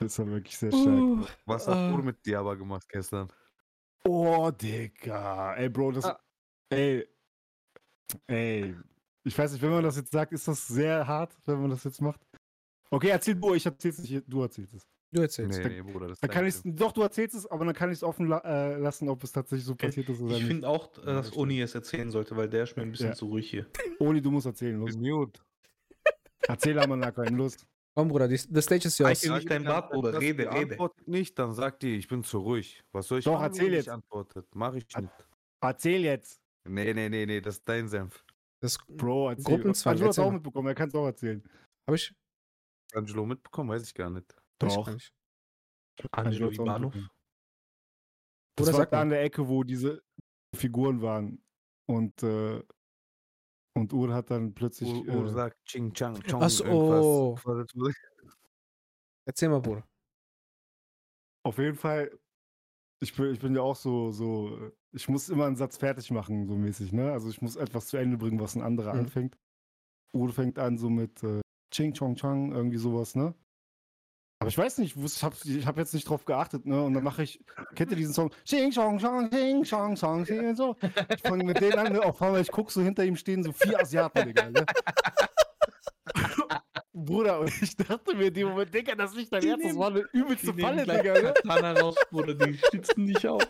[0.00, 0.86] Das war wirklich sehr stark.
[0.86, 1.92] Uh, Was hat Ah.
[1.92, 3.28] Uhr mit dir aber gemacht gestern?
[4.04, 5.54] Oh, Digga.
[5.56, 6.04] Ey, Bro, das.
[6.04, 6.20] Ah.
[6.70, 7.06] Ey.
[8.26, 8.74] Ey.
[9.24, 11.82] Ich weiß nicht, wenn man das jetzt sagt, ist das sehr hart, wenn man das
[11.84, 12.20] jetzt macht.
[12.90, 14.86] Okay, erzähl du, ich erzähl's nicht, du erzählst es.
[15.12, 15.58] du erzählst.
[15.58, 17.96] Nee, nee, Bruder, das Dann kann ich's, doch, du erzählst es, aber dann kann ich
[17.98, 20.46] es offen la äh, lassen, ob es tatsächlich so passiert ist oder Ich nicht.
[20.46, 21.30] finde auch, äh, dass.
[21.32, 23.14] Uni es erzählen sollte, weil der ist mir ein bisschen Ja.
[23.14, 23.66] zu ruhig hier.
[23.98, 24.96] Oli, du musst erzählen, los.
[24.96, 25.40] Mute.
[26.46, 27.56] Erzähl Amanaka, los.
[27.96, 29.24] Komm, Bruder, die, the stage is yours.
[29.24, 30.72] Nicht dein Bart, Bruder, rede, rede.
[30.72, 32.84] Antwortet nicht, dann sagt die, ich bin zu ruhig.
[32.92, 33.86] Was soll ich Doch, machen, erzähl jetzt.
[33.86, 34.46] nicht antwortet?
[34.54, 35.08] Mach ich nicht.
[35.62, 36.42] Erzähl jetzt.
[36.68, 38.22] Nee, nee, nee, nee, das ist dein Senf.
[38.60, 39.44] Das Bro, erzähl.
[39.44, 41.42] Gruppenzwang, Angelo hat auch mitbekommen, er kann es auch erzählen.
[41.86, 42.14] habe ich.
[42.92, 44.30] Angelo mitbekommen, weiß ich gar nicht.
[44.62, 44.92] hab ich Doch.
[44.92, 45.14] nicht.
[46.12, 46.92] Angelo Ivanov.
[48.56, 50.02] Das Oder war sag da an der Ecke, wo diese
[50.54, 51.42] Figuren waren.
[51.86, 52.62] Und, äh,
[53.76, 54.92] und Ur hat dann plötzlich.
[54.92, 56.42] Uhr, Uhr äh, sagt Ching Chang Chong.
[56.42, 57.04] Ach so, irgendwas.
[57.04, 57.36] oh.
[59.26, 59.86] Erzähl mal, Bruder.
[61.44, 62.10] Auf jeden Fall,
[63.00, 66.46] ich bin, ich bin ja auch so, so, ich muss immer einen Satz fertig machen,
[66.46, 67.12] so mäßig, ne?
[67.12, 69.00] Also ich muss etwas zu Ende bringen, was ein anderer Mhm.
[69.00, 69.38] anfängt.
[70.12, 71.40] Udo fängt an so mit äh,
[71.72, 73.34] Ching Chong Chang, irgendwie sowas, ne?
[74.46, 75.34] Aber ich weiß nicht, ich, habe
[75.66, 76.80] hab jetzt nicht drauf geachtet, ne?
[76.80, 77.44] Und dann mache ich,
[77.74, 78.30] kennt ihr diesen Song?
[78.44, 80.76] Ching Chong Chong, Ching Chong Chong, und so.
[81.12, 82.00] Ich fange mit denen an, ne?
[82.00, 84.64] auf einmal, ich gucke so hinter ihm stehen so vier Asiaten, Digga, ne?
[86.92, 89.76] Bruder, und ich dachte mir in dem Moment, Digga, das ist nicht dein Ernst, das
[89.76, 91.34] war eine übelste Falle, Digga, ne?
[91.34, 93.42] Katana raus, Bruder, die stützen dich auf.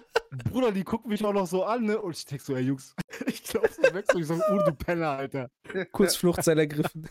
[0.50, 2.00] Bruder, die gucken mich auch noch so an, ne?
[2.00, 4.72] Und ich denk so, ey Jungs, ich glaub so weg, so ich sag, oh, du
[4.72, 5.50] Penner, Alter.
[5.92, 7.06] Kurz Fluchtseil ergriffen.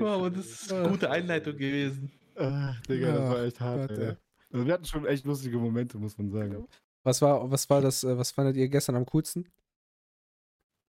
[0.00, 2.10] Aber das ist eine gute Einleitung gewesen.
[2.36, 4.16] Ah, Digga, das war echt hart, Gott, ey.
[4.52, 6.66] Also wir hatten schon echt lustige Momente, muss man sagen.
[7.04, 9.48] Was war, was war das, äh, was fandet ihr gestern am coolsten?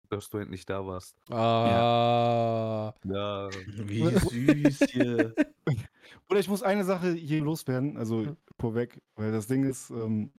[0.10, 1.18] Dass du endlich da warst.
[1.30, 2.94] Ah.
[3.04, 3.50] Ja.
[3.68, 5.36] Wie süß hier.
[6.30, 8.38] Oder ich muss eine Sache hier loswerden, also Ja.
[8.60, 10.32] vorweg, weil das Ding ist, ähm,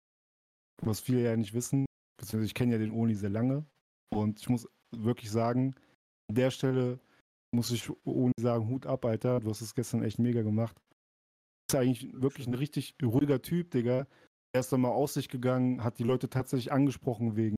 [0.83, 1.85] was viele ja nicht wissen,
[2.19, 3.67] beziehungsweise ich kenne ja den Oni sehr lange
[4.11, 5.75] und ich muss wirklich sagen,
[6.29, 6.99] an der Stelle
[7.55, 10.77] muss ich Oni sagen, Hut ab, Alter, du hast es gestern echt mega gemacht.
[11.71, 14.07] Ist eigentlich wirklich ein richtig ruhiger Typ, Digga.
[14.55, 17.57] Er ist dann mal aus sich gegangen, hat die Leute tatsächlich angesprochen wegen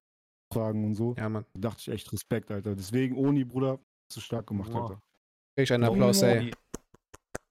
[0.52, 1.14] Fragen und so.
[1.16, 1.44] Ja, Mann.
[1.54, 2.74] Da dachte ich echt Respekt, Alter.
[2.74, 3.78] Deswegen, Oni, Bruder,
[4.08, 4.82] hast du stark gemacht, Wow.
[4.82, 5.00] Alter.
[5.56, 6.50] Krieg ich einen Applaus, ey.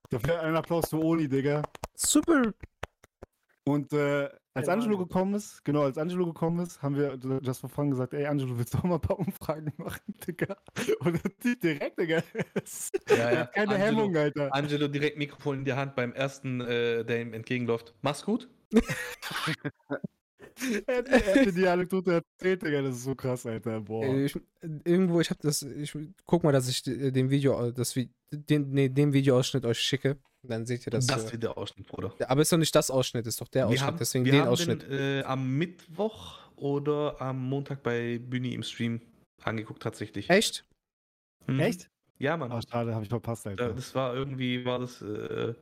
[0.10, 1.62] Dafür ein Applaus für Oni, Digga.
[1.96, 2.54] Super.
[3.66, 7.70] Und äh, als Angelo gekommen ist, genau, als Angelo gekommen ist, haben wir das vor
[7.70, 10.58] Fun gesagt, ey Angelo, willst du auch mal ein paar Umfragen machen, Digga?
[11.00, 12.22] Und der Typ direkt, Digga.
[13.10, 13.46] Ja, Er ja.
[13.46, 14.54] keine Angelo- Hemmung, Alter.
[14.54, 17.94] Angelo direkt Mikrofon in die Hand beim ersten, äh, der ihm entgegenläuft.
[18.02, 18.48] Mach's gut.
[20.88, 23.80] Er er mir die Anekdote erzählt, Digga, das ist so krass, Alter.
[23.82, 24.04] Boah.
[24.04, 24.38] Äh, Ich,
[24.84, 25.96] irgendwo, ich habe das, ich
[26.26, 30.18] guck mal, dass ich äh, den Video, das, Vi- den, nee, den Videoausschnitt euch schicke.
[30.48, 31.06] Dann seht ihr das.
[31.08, 32.14] Das äh, wird der Ausschnitt, Bruder.
[32.28, 34.42] aber ist doch nicht das Ausschnitt, ist doch der Wir Ausschnitt, haben, deswegen wir den
[34.42, 34.84] haben Ausschnitt.
[34.84, 39.02] Den, äh, am Mittwoch oder am Montag bei Bühni im Stream
[39.44, 40.30] angeguckt, tatsächlich.
[40.30, 40.66] Echt?
[41.48, 41.60] Mhm.
[41.60, 41.90] Echt?
[42.20, 42.52] Ja, Mann.
[42.52, 43.74] Ah, schade, habe ich verpasst, Alter.
[43.74, 45.54] das war irgendwie, war das äh,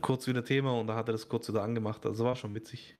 [0.00, 2.04] kurz wieder Thema und da hat er das kurz wieder angemacht.
[2.06, 2.96] Also war schon witzig.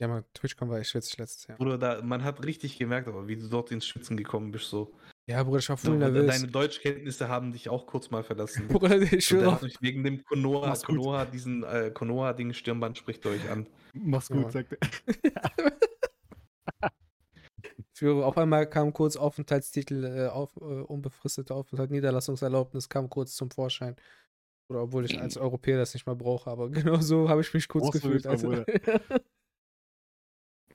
[0.00, 1.58] Ja, man, TwitchCon war echt witzig letztes Jahr.
[1.58, 4.68] Bruder, da, man hat richtig gemerkt, aber wie du dort ins Schwitzen gekommen bist.
[4.68, 4.92] So.
[5.26, 6.26] Ja, Bruder, ich war voll nervös.
[6.26, 8.66] deine Deutschkenntnisse haben dich auch kurz mal verlassen.
[8.68, 9.60] Bruder, ich schwöre.
[9.80, 10.74] wegen dem Konoha.
[10.84, 13.68] Konoha, diesen äh, Konoha-Ding Stirnband spricht euch an.
[13.92, 14.36] Mach's Ja.
[14.36, 14.78] gut, sagt er.
[17.94, 23.50] Schwöre, auf einmal kam kurz Aufenthaltstitel, äh, auf, äh, unbefristete Aufenthalt, Niederlassungserlaubnis kam kurz zum
[23.50, 23.94] Vorschein.
[24.68, 27.68] Oder obwohl ich als Europäer das nicht mal brauche, aber genau so habe ich mich
[27.68, 28.26] kurz Brauchst du gefühlt.
[28.26, 28.50] Also,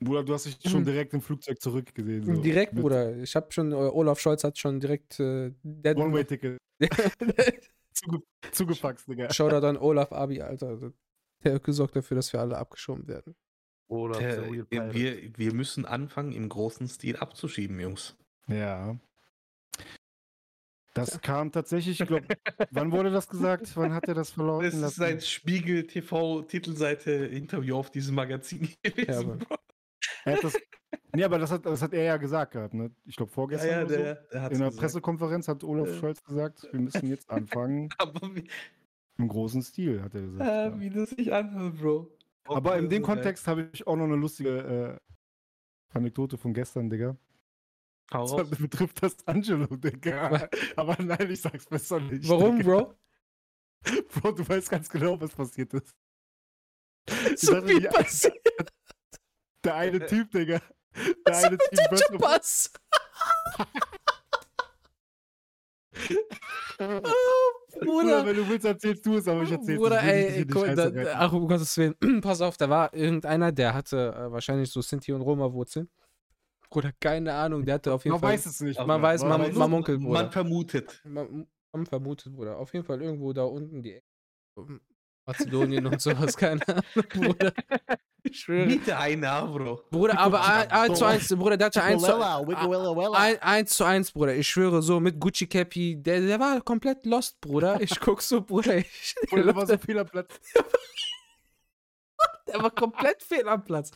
[0.00, 2.24] Bruder, du hast dich schon direkt im Flugzeug zurückgesehen.
[2.24, 2.40] So.
[2.40, 3.16] direkt, Mit Bruder.
[3.16, 6.58] Ich habe schon, äh, Olaf Scholz hat schon direkt äh, One-Way-Ticket.
[7.92, 8.22] Zuge
[8.52, 9.32] zugefaxt, Digga.
[9.32, 10.92] Shoutout an Olaf Abi, Alter.
[11.44, 13.34] Der hat gesorgt dafür, dass wir alle abgeschoben werden.
[13.88, 14.94] Oder Der, Pirate.
[14.94, 18.16] wir, wir müssen anfangen, im großen Stil abzuschieben, Jungs.
[18.46, 18.96] Ja.
[20.94, 22.26] Das kam tatsächlich, ich glaube,
[22.72, 23.76] wann wurde das gesagt?
[23.76, 25.02] Wann hat er das verlauten Das ist lassen?
[25.04, 29.40] ein Spiegel TV Titelseite Interview auf diesem Magazin gewesen.
[29.48, 29.56] Ja,
[30.24, 30.56] das,
[31.14, 32.90] nee, aber das hat, das hat er ja gesagt gehabt, ne?
[33.04, 33.96] Ich glaube ja, vorgestern ja, so.
[33.96, 35.94] der, der hat In der Pressekonferenz hat Olaf Ja.
[35.94, 38.48] Scholz gesagt, wir müssen jetzt anfangen Aber wie,
[39.18, 40.40] im großen Stil, hat er gesagt.
[40.40, 40.80] äh, ja.
[40.80, 42.10] wie das sich anhört, Bro.
[42.44, 43.06] Aber in dem So.
[43.06, 44.98] Kontext habe ich auch noch eine lustige
[45.92, 47.16] äh, Anekdote von gestern, Digga.
[48.12, 50.48] Hau Das betrifft das Angelo, Digga.
[50.76, 52.28] Aber nein, ich sag's besser nicht.
[52.28, 52.70] Warum, Digga.
[52.70, 52.94] Bro?
[54.14, 55.94] Bro, du weißt ganz genau, was passiert ist.
[57.36, 58.72] So dachte, viel passiert.
[59.68, 60.60] Der eine Typ, Digga.
[60.94, 62.72] Der Was eine mit Typ dem Böttcher- Spaß?
[66.78, 67.02] Bruder,
[67.80, 71.32] Bruder, wenn du willst, erzählst du es, aber ich erzähl's Bruder, ey, guck, da, ach,
[71.32, 75.22] um Gottes Willen, pass auf, da war irgendeiner, der hatte äh, wahrscheinlich so Sinti und
[75.22, 75.90] Roma-Wurzeln.
[76.70, 78.32] Bruder, keine Ahnung, der hatte auf jeden Man Fall.
[78.34, 78.78] weiß es nicht.
[78.84, 80.22] Man weiß, man- es man munkelt, Bruder.
[80.22, 81.00] Man vermutet.
[81.04, 82.58] Man, man vermutet, Bruder.
[82.58, 84.06] Auf jeden Fall irgendwo da unten die Ecke.
[85.28, 87.52] Mazedonien und sowas, keine Ahnung, Bruder.
[88.22, 88.66] Ich schwöre.
[88.66, 89.82] Bitte ein Avro.
[89.90, 94.10] Bruder, aber ein- eins zu eins, Bruder, der hatte eins zu, ein, eins zu eins,
[94.10, 94.34] Bruder.
[94.34, 97.78] Ich schwöre so mit Gucci Cappy, der, der war komplett lost, Bruder.
[97.80, 100.40] Ich guck so, Bruder, ich, Bruder, da war so viel am Platz.
[102.48, 103.90] der war komplett fehl am Platz.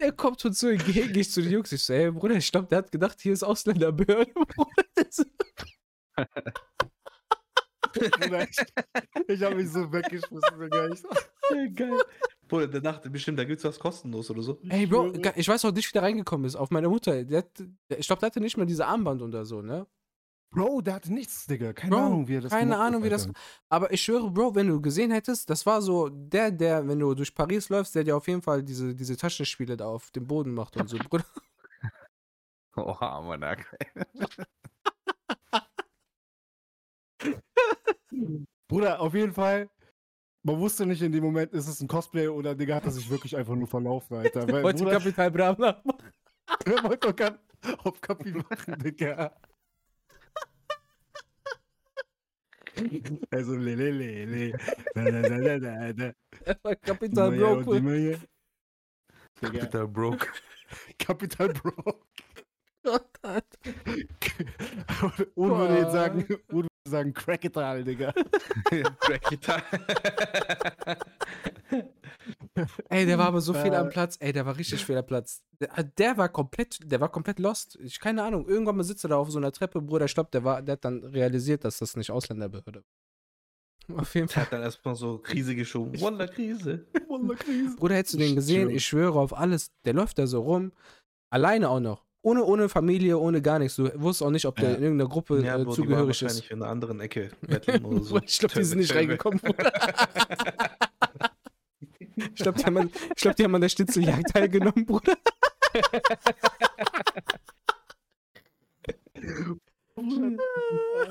[0.00, 2.68] Der kommt uns so entgegen, ich zu den Jungs, ich so, ey, Bruder, ich glaube,
[2.68, 4.84] der hat gedacht, hier ist Ausländerbehörde, Bruder.
[9.28, 10.60] Ich habe mich so weggeschmissen.
[10.60, 10.88] Digga.
[10.88, 11.98] Ich, Geil.
[12.48, 14.60] Bruder, der dachte bestimmt, da gibt's was kostenlos oder so.
[14.68, 16.56] Ey, Bro, ich weiß auch nicht, wie der reingekommen ist.
[16.56, 17.24] Auf meine Mutter.
[17.24, 17.50] Der hat,
[17.88, 19.86] der, ich glaube, der hatte nicht mal diese Armband oder so, ne?
[20.50, 21.72] Bro, der hatte nichts, Digga.
[21.72, 23.28] Keine Bro, Ahnung, wie er das Keine gemacht hat, Ahnung, wie das.
[23.68, 27.14] Aber ich schwöre, Bro, wenn du gesehen hättest, das war so der, der, wenn du
[27.14, 30.54] durch Paris läufst, der dir auf jeden Fall diese, diese Taschenspiele da auf dem Boden
[30.54, 30.96] macht und so.
[30.98, 31.24] Bruder.
[32.76, 33.56] Oha, Mann.
[38.68, 39.68] Bruder, auf jeden Fall.
[40.42, 43.08] Man wusste nicht in dem Moment, ist es ein Cosplay oder Digga hat er sich
[43.08, 44.46] wirklich einfach nur verlaufen, Alter.
[44.52, 46.12] Weil, Wollte Bruder, Kapital Bra nachmachen.
[46.66, 47.38] er wollte doch gar
[47.84, 49.34] auf Kapi machen, Digga.
[53.30, 54.58] Also, le, le, le, le.
[54.94, 56.12] Da, da, da, da, da, da.
[56.44, 57.76] Er war Kapital Immer Bro, hier und cool.
[57.76, 58.20] immer hier.
[59.40, 60.28] Digga, Capital Broke.
[60.98, 62.02] Kapital Bro.
[65.34, 68.12] Und würde jetzt sagen, und würde sagen, Cracketal, Digga.
[69.00, 69.62] Crackita.
[72.88, 73.90] Ey, der war aber so viel am Äh.
[73.90, 74.16] Platz.
[74.20, 75.42] Ey, der war richtig viel am Platz.
[75.60, 77.76] Der, der war komplett, der war komplett lost.
[77.82, 78.46] Ich keine Ahnung.
[78.46, 80.04] Irgendwann mal sitzt er da auf so einer Treppe, Bruder.
[80.06, 82.82] Ich glaube, der war, der hat dann realisiert, dass das nicht Ausländerbehörde.
[83.88, 83.98] war.
[84.00, 84.44] Auf jeden Der Fall.
[84.44, 86.00] hat dann erstmal so Krise geschoben.
[86.00, 86.86] Wunderkrise.
[87.06, 87.76] Wunderkrise.
[87.76, 88.70] Bruder, hättest du den gesehen?
[88.70, 89.72] Ich schwöre auf alles.
[89.84, 90.72] Der läuft da so rum.
[91.30, 92.02] Alleine auch noch.
[92.26, 93.76] Ohne, ohne Familie, ohne gar nichts.
[93.76, 94.76] Du wusstest auch nicht, ob der Ja.
[94.76, 96.50] in irgendeiner Gruppe Ja, äh, Bro, die waren zugehörig wahrscheinlich ist.
[96.50, 97.30] in einer anderen Ecke
[97.84, 98.16] oder so.
[98.18, 99.70] ich glaube, die sind nicht reingekommen, Bruder.
[102.16, 105.16] ich glaube, die, haben an- ich glaub, die haben an der Schnitzeljagd teilgenommen, Bruder.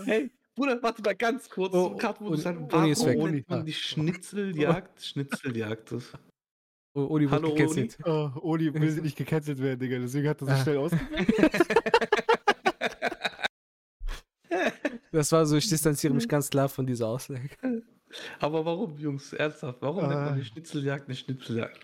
[0.06, 1.74] Hey, Bruder, warte mal ganz kurz.
[1.74, 3.32] Oh, Kat, wo du sagst, ist warum weg.
[3.34, 5.92] nennt man die Schnitzeljagd Schnitzeljagd?
[5.92, 6.12] Das
[6.96, 7.98] Oh, wurde Hallo, gecancelt.
[8.06, 9.98] Oh, Oli will nicht gecancelt werden, Digga.
[10.00, 10.58] Deswegen hat er so Ah.
[10.64, 10.92] schnell aus.
[15.12, 17.50] Das war so, ich distanziere mich ganz klar von dieser Aussage.
[18.40, 19.34] Aber warum, Jungs?
[19.34, 19.82] Ernsthaft?
[19.82, 20.36] Warum nennt man Ah.
[20.36, 21.80] die Schnitzeljagd nicht Schnitzeljagd?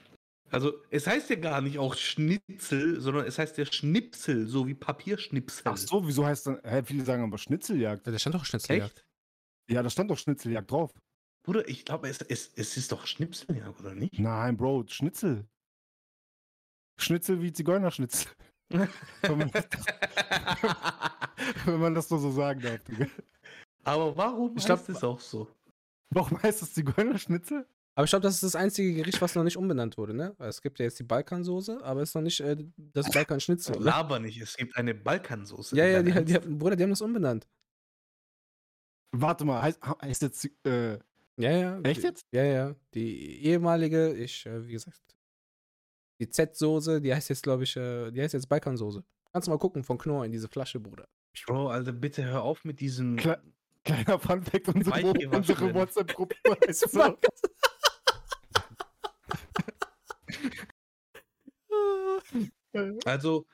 [0.52, 4.74] Also, es heißt ja gar nicht auch Schnitzel, sondern es heißt ja Schnipsel, so wie
[4.74, 5.62] Papierschnipsel.
[5.66, 6.60] Ach so, wieso heißt dann.
[6.64, 8.06] Hä, viele sagen aber Schnitzeljagd.
[8.08, 8.98] Da stand doch Schnitzeljagd.
[8.98, 9.06] Echt?
[9.70, 10.92] Ja, da stand doch Schnitzeljagd drauf.
[11.50, 14.20] Bruder, ich glaube, es, es, es ist doch Schnipseljagd, oder nicht?
[14.20, 15.48] Nein, Bro, Schnitzel.
[17.02, 18.30] Schnitzel wie Zigeunerschnitzel.
[18.70, 19.66] wenn, man das,
[21.66, 23.08] wenn man das nur so sagen darf, Digga.
[23.84, 25.48] Aber warum Ich glaub- heißt es auch so?
[26.12, 27.66] Warum heißt das Zigeunerschnitzel?
[27.96, 30.36] Aber ich glaube, das ist das einzige Gericht, was noch nicht umbenannt wurde, ne?
[30.38, 33.76] Es gibt ja jetzt die Balkansoße, aber es ist noch nicht äh, das Balkanschnitzel.
[33.80, 33.86] Ne?
[33.86, 35.76] Laber nicht, es gibt eine Balkansoße.
[35.76, 37.48] Ja, ja, die, die, haben- Bruder, die haben das umbenannt.
[39.12, 40.46] Warte mal, heißt, heißt jetzt.
[40.64, 41.00] Äh,
[41.40, 41.82] Ja, ja.
[41.82, 42.26] echt jetzt?
[42.32, 42.76] Ja, ja.
[42.94, 45.02] Die ehemalige, ich, äh, wie gesagt,
[46.20, 49.04] die Z-Soße, die heißt jetzt, glaube ich, äh, die heißt jetzt Balkansoße.
[49.32, 51.08] Kannst du mal gucken von Knorr in diese Flasche, Bruder.
[51.46, 53.16] Bro, Alter, bitte hör auf mit diesem.
[53.16, 53.42] Kle
[53.86, 56.36] kleiner Funfact: unsere, unsere WhatsApp-Gruppe
[56.68, 57.18] heißt so.
[63.06, 63.48] Also,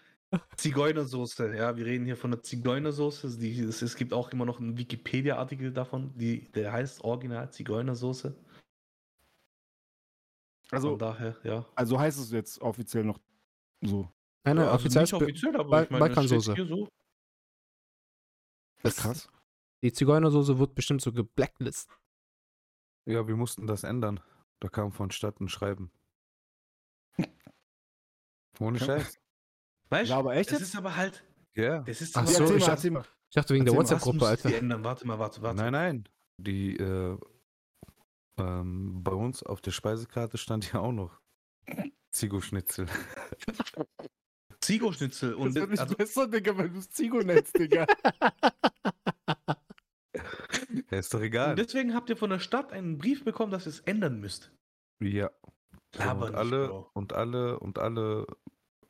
[0.57, 3.37] Zigeunersoße, ja, wir reden hier von der Zigeunersoße.
[3.37, 8.35] Die, es, es gibt auch immer noch einen Wikipedia-Artikel davon, die, der heißt Original Zigeunersoße.
[10.71, 11.65] Also, Von daher, ja.
[11.75, 13.19] also heißt es jetzt offiziell noch
[13.81, 14.11] so.
[14.43, 16.55] Nein, nein, Ja, also offiziell nicht ist Be- offiziell, aber Bal- ich meine, Balkansoße.
[16.55, 16.89] hier so.
[18.81, 19.29] Das ist krass.
[19.83, 21.95] Die Zigeunersoße wird bestimmt so geblacklistet.
[23.07, 24.19] Ja, wir mussten das ändern.
[24.59, 25.91] Da kam von Stadt ein Schreiben.
[28.59, 28.79] Ohne.
[28.79, 29.19] Scheiß.
[29.89, 30.69] Weißt Ja, aber echt das jetzt?
[30.69, 31.23] ist aber halt.
[31.55, 31.79] Ja.
[31.79, 33.03] Das ist Ach so, erzähl ich dachte-.
[33.29, 34.53] Ich dachte wegen der WhatsApp-Gruppe, Alter.
[34.55, 34.83] ändern?
[34.83, 35.57] Warte mal, warte, warte.
[35.57, 36.09] Nein, nein.
[36.37, 37.17] Die, äh,
[38.37, 41.19] ähm, bei uns auf der Speisekarte stand ja auch noch
[42.11, 42.87] Zigo-Schnitzel.
[44.61, 45.31] Zigo-Schnitzel.
[45.31, 47.85] Das Und wird nicht also, besser, Digga, wenn du es Zigo nennst, Digga.
[50.91, 51.55] Ja, ist doch und egal.
[51.55, 54.51] deswegen habt ihr von der Stadt einen Brief bekommen, dass ihr es ändern müsst.
[55.01, 55.29] Ja.
[55.95, 56.89] So, und nicht, alle, Bro.
[56.93, 58.27] und alle, und alle,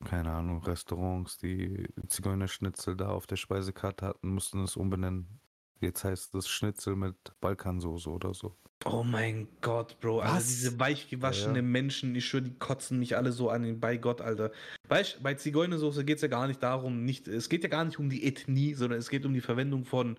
[0.06, 5.40] keine Ahnung, Restaurants, die Zigeunerschnitzel da auf der Speisekarte hatten, mussten es umbenennen.
[5.80, 8.56] Jetzt heißt es Schnitzel mit Balkansoße oder so.
[8.84, 10.18] Oh mein Gott, Bro.
[10.18, 10.46] Was?
[10.46, 11.68] diese weichgewaschenen Ja, ja.
[11.68, 13.80] Menschen, ich schwöre, die kotzen mich alle so an.
[13.80, 14.52] Bei Gott, Alter.
[14.88, 17.98] Weißt bei Zigeunersoße geht es ja gar nicht darum, nicht, es geht ja gar nicht
[17.98, 20.18] um die Ethnie, sondern es geht um die Verwendung von,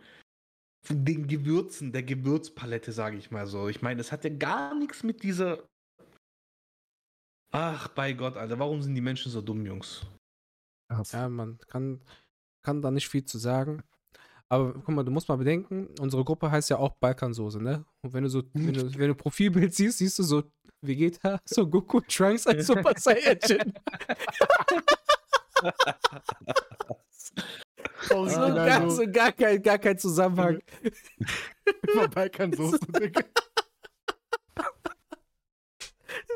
[0.82, 3.70] von den Gewürzen, der Gewürzpalette, sage ich mal so.
[3.70, 5.63] Ich meine, es hat ja gar nichts mit dieser.
[7.51, 10.06] Ach, bei Gott, Alter, warum sind die Menschen so dumm, Jungs?
[10.92, 11.12] Krass.
[11.12, 12.01] Ja, man kann,
[12.63, 13.84] kann da nicht viel zu sagen.
[14.50, 17.86] Aber guck mal, du musst mal bedenken, unsere Gruppe heißt ja auch Balkansoße, ne?
[18.01, 20.44] Und wenn du so, wenn du, wenn du Profilbild siehst, siehst du so
[20.82, 23.74] Vegeta, so Goku Trunks als Super Saiyajin.
[28.04, 30.60] So, Original gar, so so gar, kein, gar kein Zusammenhang.
[31.92, 33.22] immer Balkansoße, Digga.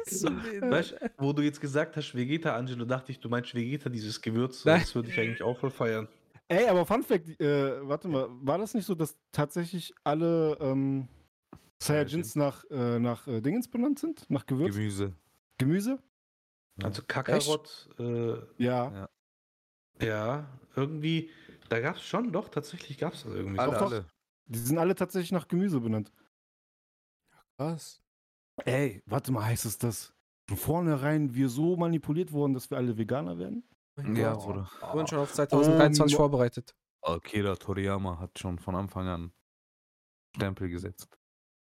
[0.05, 3.89] So, Weißt du, wo du jetzt gesagt hast, Vegeta, Angelo, dachte ich, du meinst Vegeta,
[3.89, 4.65] dieses Gewürz.
[4.65, 4.81] Nein.
[4.81, 6.08] Das würde ich eigentlich auch voll feiern.
[6.48, 11.08] Ey, aber Fun Fact, äh, warte mal, war das nicht so, dass tatsächlich alle ähm,
[11.81, 14.29] Saiyajins nach, äh, nach äh, Dingens benannt sind?
[14.29, 14.75] Nach Gewürz?
[14.75, 15.13] Gemüse.
[15.58, 16.00] Gemüse?
[16.84, 19.08] Also Kakarot, äh, Ja.
[20.01, 21.29] ja, irgendwie,
[21.70, 23.60] da gab es schon, doch, tatsächlich gab es das irgendwie.
[23.60, 23.91] Alle, Doch, doch.
[23.91, 24.05] alle.
[24.48, 26.12] Die sind alle tatsächlich nach Gemüse benannt.
[27.58, 28.01] Was?
[28.65, 30.13] Ey, warte mal, heißt es das?
[30.48, 33.63] Von vornherein wir so manipuliert wurden, dass wir alle Veganer werden?
[34.15, 34.36] Ja.
[34.36, 34.70] Bruder.
[34.79, 36.75] Wir wurden schon auf 2023 Oh, vorbereitet.
[37.01, 39.31] Akira Toriyama hat schon von Anfang an
[40.36, 41.17] Stempel gesetzt.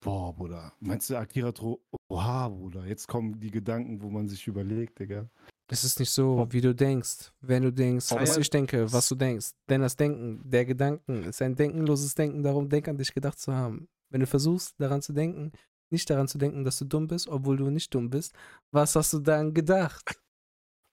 [0.04, 0.74] Boah, Bruder.
[0.80, 1.82] Meinst du Akira Tro...
[2.10, 2.86] Oha, Bruder.
[2.86, 5.30] Jetzt kommen die Gedanken, wo man sich überlegt, Digga.
[5.68, 7.32] Es ist nicht so, wie du denkst.
[7.40, 9.52] Wenn du denkst, was ich denke, was du denkst.
[9.70, 13.54] Denn das Denken, der Gedanken ist ein denkenloses Denken, darum denk an dich gedacht zu
[13.54, 13.88] haben.
[14.10, 15.52] Wenn du versuchst, daran zu denken,
[15.92, 18.34] nicht daran zu denken, dass du dumm bist, obwohl du nicht dumm bist,
[18.72, 20.20] was hast du dann gedacht?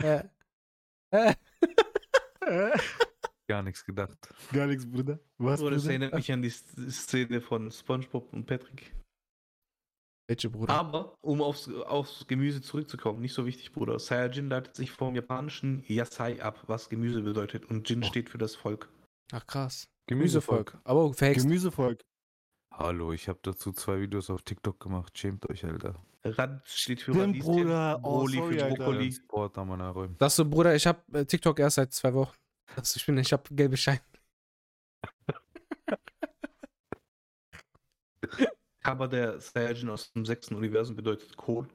[1.11, 1.35] Äh,
[2.43, 2.79] äh,
[3.49, 4.17] Gar nichts gedacht.
[4.53, 5.19] Gar nichts, Bruder.
[5.39, 5.91] Was, So, das Bruder?
[5.93, 8.95] erinnert mich an die Szene von SpongeBob und Patrick.
[10.29, 10.73] welche Bruder?
[10.75, 13.99] Aber, um aufs, aufs Gemüse zurückzukommen, nicht so wichtig, Bruder.
[13.99, 17.65] Saiyajin leitet sich vom japanischen Yasai ab, was Gemüse bedeutet.
[17.65, 18.07] Und Jin Oh.
[18.07, 18.89] steht für das Volk.
[19.33, 19.89] Ach krass.
[20.07, 20.67] Gemüsevolk.
[20.73, 20.81] Gemüsevolk.
[20.85, 21.45] Aber verhext.
[21.47, 22.01] Gemüsevolk.
[22.79, 25.19] Hallo, ich habe dazu zwei Videos auf TikTok gemacht.
[25.19, 26.01] Schämt euch, Alter.
[26.23, 27.99] Rad steht für Radieschen, Bruder.
[28.05, 28.69] Oh, sorry, für.
[28.69, 29.11] Brokkoli.
[29.11, 29.57] Sport.
[30.19, 32.37] Das so, Bruder, ich hab äh, TikTok erst seit zwei Wochen.
[32.77, 33.99] Also ich bin, ich hab gelbe Schein.
[38.85, 41.69] Aber der Saiyajin aus dem sechsten Universum bedeutet Kohl.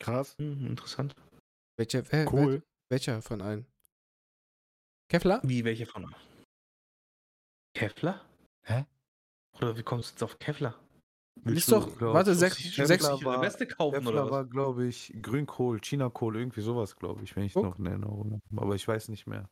[0.00, 0.36] Krass.
[0.38, 1.14] Hm, interessant.
[1.76, 2.64] Welcher, wer, wer, Cool.
[2.90, 3.66] welcher von allen?
[5.08, 5.40] Kevlar?
[5.44, 6.28] Wie, welche von euch?
[7.74, 8.31] Kevlar?
[8.64, 8.86] Hä?
[9.56, 10.74] Oder wie kommst du jetzt auf Kevlar?
[11.44, 14.50] Ist doch, glaub, warte, sechs, Kevlar sechs, war- Weste kaufen Kevlar oder war, was?
[14.50, 17.64] glaube ich, Grünkohl, Chinakohl, irgendwie sowas, glaube ich, wenn ich Guck.
[17.64, 18.62] noch in Erinnerung habe.
[18.62, 19.48] Aber ich weiß nicht mehr.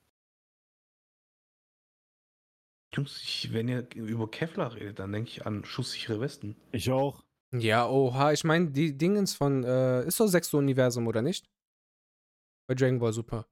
[2.95, 6.57] Jungs, ich, wenn ihr über Kevlar redet, dann denke ich an schusssichere Westen.
[6.73, 7.23] Ich auch.
[7.53, 11.49] Ja, oha, ich meine, die Dingens von, äh, ist doch sechste Universum, oder nicht?
[12.69, 13.47] Bei Dragon Ball Super.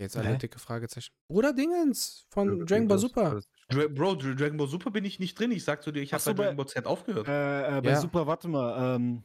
[0.00, 0.38] Jetzt alle Hä?
[0.38, 1.12] dicke Fragezeichen.
[1.30, 3.40] Bruder Dingens von Ja, Dragon Ball Super.
[3.68, 5.52] Dra Bro, Dra Dragon Ball Super bin ich nicht drin.
[5.52, 7.28] Ich sag zu dir, ich habe bei Dragon Ball Z aufgehört.
[7.28, 8.00] Äh, äh, bei Ja.
[8.00, 8.96] Super, warte mal.
[8.96, 9.22] Ähm,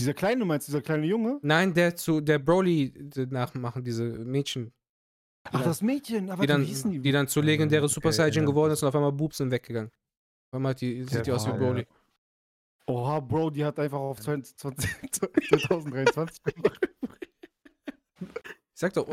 [0.00, 1.40] dieser kleine, meinst du, dieser kleine Junge?
[1.42, 4.72] Nein, der zu, der Broly d- nachmachen, diese Mädchen.
[5.50, 6.30] Ach, das Mädchen.
[6.30, 7.00] Aber Die dann, wie hießen die?
[7.00, 8.50] die dann zu legendäre Super okay, Saiyan ja.
[8.50, 9.90] geworden ist und auf einmal Boobs sind weggegangen.
[9.90, 11.86] Auf einmal die, sieht die aus wie ja, Broly.
[12.86, 16.88] Oha, Bro, die hat einfach auf 20, 2023 gemacht.
[18.20, 18.26] Ich
[18.74, 19.08] sag doch,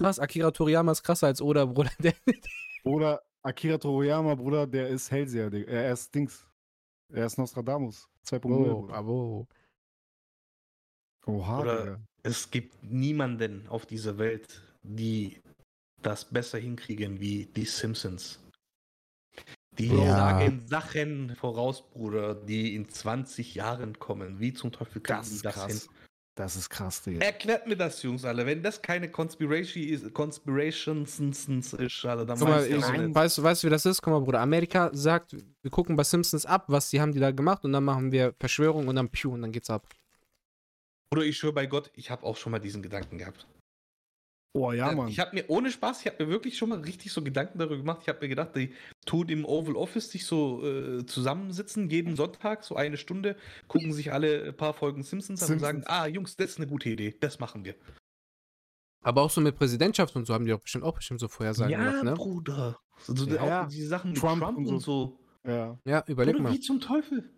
[0.00, 1.90] krass, Akira Toriyama ist krasser als Oda, Bruder.
[1.98, 2.14] Der,
[2.84, 5.50] Oder Akira Toriyama, Bruder, der ist Hellseher.
[5.50, 5.70] Digga.
[5.70, 6.46] Er ist Dings.
[7.12, 8.08] Er ist Nostradamus.
[8.26, 8.46] 2.0.
[8.72, 9.46] oh, aber
[11.26, 12.00] Oha, Oder- Digga.
[12.22, 15.40] Es gibt niemanden auf dieser Welt, die
[16.02, 18.38] das besser hinkriegen wie die Simpsons.
[19.78, 20.16] Die Ja.
[20.16, 24.38] sagen Sachen voraus, Bruder, die in 20 Jahren kommen.
[24.38, 25.72] Wie zum Teufel kriegen Das die das krass.
[25.84, 25.90] hin?
[26.40, 27.22] Das ist krass, Digga.
[27.22, 28.46] Erklärt mir das, Jungs, alle.
[28.46, 33.04] Wenn das keine Conspiration ist, Conspirations ist, Alter, dann Guck mal, weiß ich Nein.
[33.08, 33.14] nicht.
[33.14, 34.00] weißt, du- weißt du, wie das ist?
[34.00, 34.40] Guck mal, Bruder.
[34.40, 37.84] Amerika sagt, wir gucken bei Simpsons ab, was die haben die da gemacht und dann
[37.84, 39.86] machen wir Verschwörung und dann piu und dann geht's ab.
[41.12, 43.46] Oder ich schwöre bei Gott, ich habe auch schon mal diesen Gedanken gehabt.
[44.52, 45.06] Oh ja, Mann.
[45.08, 47.76] Ich habe mir ohne Spaß, ich habe mir wirklich schon mal richtig so Gedanken darüber
[47.76, 48.00] gemacht.
[48.02, 48.74] Ich habe mir gedacht, die
[49.06, 53.36] tun im Oval Office sich so äh, zusammensitzen, jeden Sonntag, so eine Stunde,
[53.68, 56.66] gucken sich alle ein paar Folgen Simpsons an und sagen, ah, Jungs, das ist eine
[56.66, 57.76] gute Idee, das machen wir.
[59.02, 61.70] Aber auch so mit Präsidentschaft und so haben die auch bestimmt auch bestimmt so Vorhersagen
[61.72, 62.14] ja, gemacht, ne?
[62.14, 62.78] Bruder.
[63.08, 63.66] Also, Ja, auch ja.
[63.66, 65.18] diese Sachen mit Trump Trump, und und so.
[65.44, 65.50] so.
[65.50, 66.54] Ja, Ja, überleg Bruder, mal.
[66.54, 67.30] wie zum Teufel?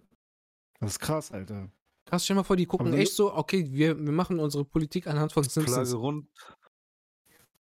[0.81, 1.71] das ist krass, Alter.
[2.07, 5.31] Krass, stell mal vor, die gucken echt so, okay, wir, wir machen unsere Politik anhand
[5.33, 5.95] von Flagge Simpsons.
[5.95, 6.27] rund.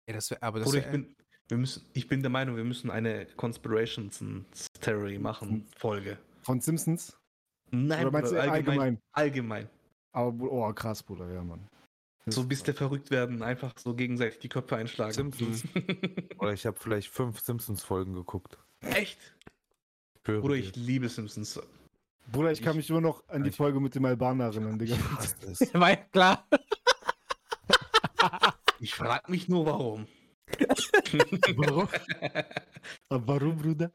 [0.09, 1.15] Ja, das wär, aber das Oder ich bin,
[1.49, 4.23] wir müssen, ich bin der Meinung, wir müssen eine Conspirations
[4.81, 6.19] Theory machen, Folge.
[6.43, 7.17] Von Simpsons?
[7.71, 9.01] Nein, Oder meinst du allgemein?
[9.13, 9.69] Allgemein.
[10.13, 11.69] Aber, oh, krass, Bruder, ja, Mann.
[12.29, 15.13] So bis der verrückt werden, einfach so gegenseitig die Köpfe einschlagen.
[15.13, 15.63] Simpsons.
[16.39, 18.59] Oder ich habe vielleicht fünf Simpsons-Folgen geguckt.
[18.81, 19.19] Echt?
[20.25, 21.61] Schwöre Bruder, ich liebe Simpsons.
[22.33, 24.97] Bruder, ich kann Ich- mich immer noch an die Folge mit dem Albaner erinnern, Digga.
[25.75, 26.49] War ja klar.
[28.87, 30.07] Ich frage mich nur, warum.
[31.57, 31.89] Warum?
[33.09, 33.91] Aber Warum, Bruder?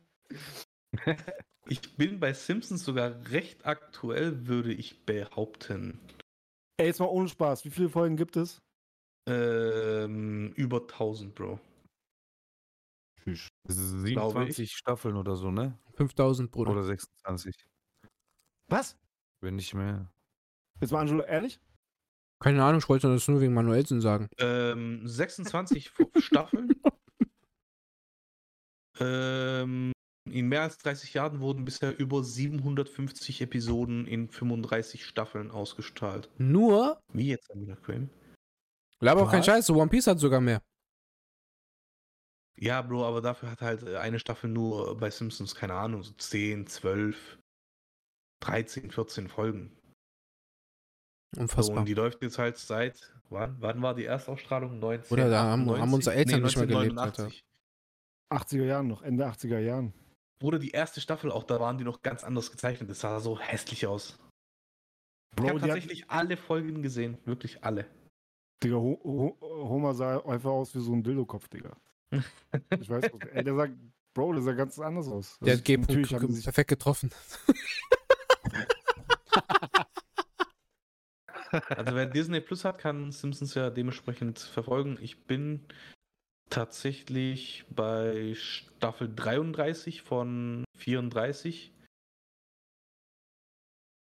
[1.70, 5.98] Ich bin bei Simpsons sogar recht aktuell, würde ich behaupten.
[6.76, 7.64] Ey, jetzt mal ohne Spaß.
[7.64, 8.62] Wie viele Folgen gibt es?
[9.30, 11.62] Ähm, über 1000, Bro.
[13.24, 13.48] Tschüss.
[13.70, 15.80] 27 Staffeln oder so, ne?
[15.94, 16.72] 5000, Bruder.
[16.72, 17.56] Oder 26.
[18.68, 19.00] Was?
[19.40, 20.12] Wenn nicht mehr.
[20.82, 21.62] Jetzt mal, Angelo, ehrlich?
[22.42, 24.28] Keine Ahnung, ich wollte das nur wegen Manuelsen sagen.
[24.40, 26.74] Ähm, 26 F- Staffeln.
[29.00, 29.92] Ähm,
[30.30, 36.30] in mehr als 30 Jahren wurden bisher über 750 Episoden in 35 Staffeln ausgestrahlt.
[36.38, 38.10] Nur, Wie jetzt, Amina Crane?
[39.00, 39.44] aber auch kein?
[39.44, 40.62] Scheiß, so One Piece hat sogar mehr.
[42.60, 46.14] Ja, Bro, aber dafür hat halt äh, eine Staffel nur bei Simpsons, keine Ahnung, so
[46.14, 47.40] 10, 12,
[48.44, 49.76] 13, 14 Folgen.
[51.34, 51.78] So, Unfassbar.
[51.80, 54.80] und die läuft jetzt halt seit, wann, wann war die Erstausstrahlung?
[54.80, 57.44] 19, Oder da haben- haben unsere Eltern nicht mehr gelebt, 1989.
[58.30, 59.94] 80er Jahren noch, Ende 80er Jahren.
[60.42, 62.90] Bruder, die erste Staffel, auch da waren die noch ganz anders gezeichnet.
[62.90, 64.18] Das sah so hässlich aus.
[65.32, 67.18] ich Bro, habe die hat, tatsächlich alle Folgen gesehen.
[67.26, 67.86] Wirklich alle.
[68.64, 69.38] Digga, Ho Ho
[69.70, 71.76] Homer sah einfach aus wie so ein Dildo-Kopf, Digga.
[72.80, 73.68] Ich weiß, ey, der sah,
[74.14, 75.38] Bro, der sah ganz anders aus.
[75.40, 75.78] Der Also, hat G.
[75.78, 77.10] natürlich haben die sich, perfekt getroffen.
[81.52, 84.98] Also wer Disney Plus hat, kann Simpsons ja dementsprechend verfolgen.
[85.02, 85.66] Ich bin
[86.50, 91.74] tatsächlich bei Staffel 33 von 34.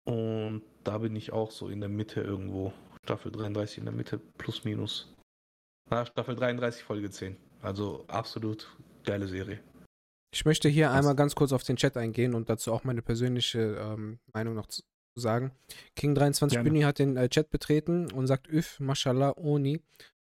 [0.07, 2.72] Und da bin ich auch so in der Mitte irgendwo.
[3.04, 5.12] Staffel 33 in der Mitte, plus minus.
[5.90, 7.37] Na, Staffel 33, Folge 10.
[7.61, 9.61] Also absolut geile Serie.
[10.33, 13.76] Ich möchte hier einmal ganz kurz auf den Chat eingehen und dazu auch meine persönliche
[13.76, 14.83] ähm, Meinung noch zu
[15.14, 15.53] sagen.
[15.96, 16.64] King23 Gerne.
[16.64, 19.81] Bini hat den äh, Chat betreten und sagt, üff, mashallah, Oni.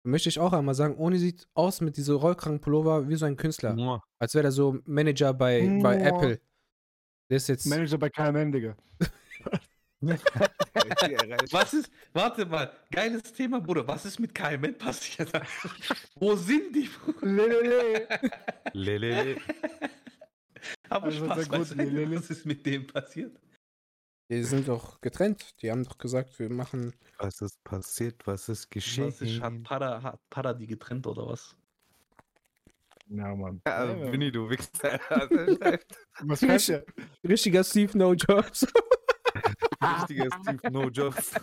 [0.02, 3.36] Da möchte ich auch einmal sagen, Oni sieht aus mit diesem Rollkragenpullover wie so ein
[3.36, 3.74] Künstler.
[3.74, 4.02] Mua.
[4.18, 5.96] Als wäre der so Manager bei, bei.
[6.00, 6.40] Apple.
[7.30, 7.66] Der ist jetzt.
[7.66, 8.76] Manager bei KMN, Digga.
[11.50, 13.88] Was ist, warte mal, geiles Thema, Bruder.
[13.88, 15.30] Was ist mit KMN passiert?
[16.16, 16.90] Wo sind die?
[17.22, 18.06] Lelele.
[18.74, 19.36] Lele.
[20.90, 22.16] Aber Also, Spaß beiseite, Lele.
[22.18, 23.34] was ist mit dem passiert?
[24.30, 25.60] Die sind doch getrennt.
[25.62, 26.94] Die haben doch gesagt, wir machen.
[27.18, 28.26] Was ist passiert?
[28.26, 29.08] Was ist geschehen?
[29.08, 31.56] Was ist, hat Pada, hat Pada die getrennt oder was?
[33.06, 33.60] Ja, Mann.
[33.66, 34.98] Ja, Ja, Winnie, du Wichser.
[36.20, 36.84] Was schreibt der?
[37.22, 38.66] Richtiger Steve No Jobs.
[39.82, 41.34] Richtiger Steve No Jobs.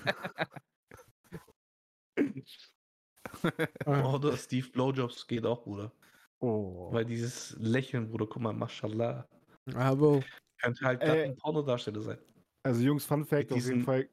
[3.86, 5.92] Oder Steve Blowjobs geht auch, Bruder.
[6.40, 6.92] Oh.
[6.92, 9.28] Weil dieses Lächeln, Bruder, guck mal, mashallah.
[9.76, 10.22] Aber
[10.60, 12.18] Könnte halt Äh, ein Pornodarsteller sein.
[12.64, 14.10] Also, Jungs, Fun Fact auf jeden Fall.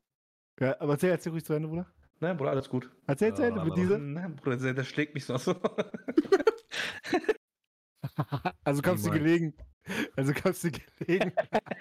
[0.61, 1.87] Ja, aber erzähl, erzähl ruhig zu Ende, Bruder.
[2.20, 2.90] Nein, Bruder, alles gut.
[3.06, 3.98] Erzähl zu Ende mit dieser.
[3.98, 5.37] Nein, Bruder, der, schlägt mich so.
[8.64, 9.24] Also kamst du Niemals.
[9.24, 9.54] gelegen.
[10.16, 11.32] Also kamst du gelegen.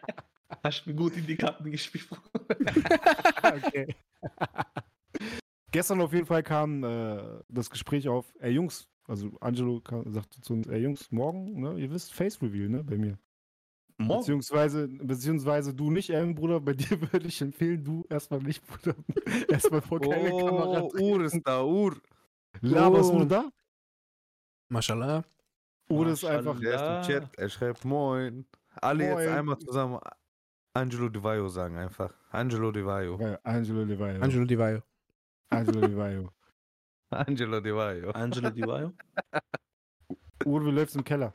[0.63, 3.63] Hast mir gut in die Karten gespielt, Bruder.
[3.65, 3.95] okay.
[5.71, 10.39] Gestern auf jeden Fall kam äh, das Gespräch auf, ey Jungs, also Angelo kam, sagte
[10.41, 13.17] zu uns, ey Jungs, morgen, ne, ihr wisst, Face Reveal, ne, bei mir.
[13.99, 14.19] Morgen.
[14.19, 18.95] Beziehungsweise, beziehungsweise du nicht, ähm, Bruder, bei dir würde ich empfehlen, du erstmal nicht, Bruder.
[19.49, 20.81] erstmal vor keine Kamera.
[20.83, 21.95] Oh, Ur ist da, Ur.
[22.63, 23.19] Oh.
[23.19, 23.49] du da?
[24.69, 25.23] Mashallah.
[25.89, 26.59] Oder ist einfach.
[26.59, 28.45] Der ist im Chat, er schreibt Moin.
[28.75, 29.19] Alle Moin.
[29.19, 29.99] jetzt einmal zusammen
[30.73, 32.13] Angelo Di Vaio sagen einfach.
[32.29, 33.17] Angelo Di Vaio.
[33.43, 34.21] Angelo Di Vaio.
[34.21, 34.83] Angelo Di Vaio.
[35.49, 36.31] Angelo Di Vaio.
[37.09, 38.11] Angelo Di Vaio.
[38.11, 38.93] Angelo Di Vaio.
[40.45, 41.33] Uhr, wie läuft's im Keller?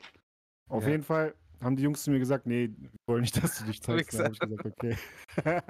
[0.69, 0.89] Auf Ja.
[0.91, 3.81] jeden Fall haben die Jungs zu mir gesagt, nee, wir wollen nicht, dass du dich
[3.81, 4.19] zeigst.
[4.19, 4.97] Dann hab ich gesagt, okay.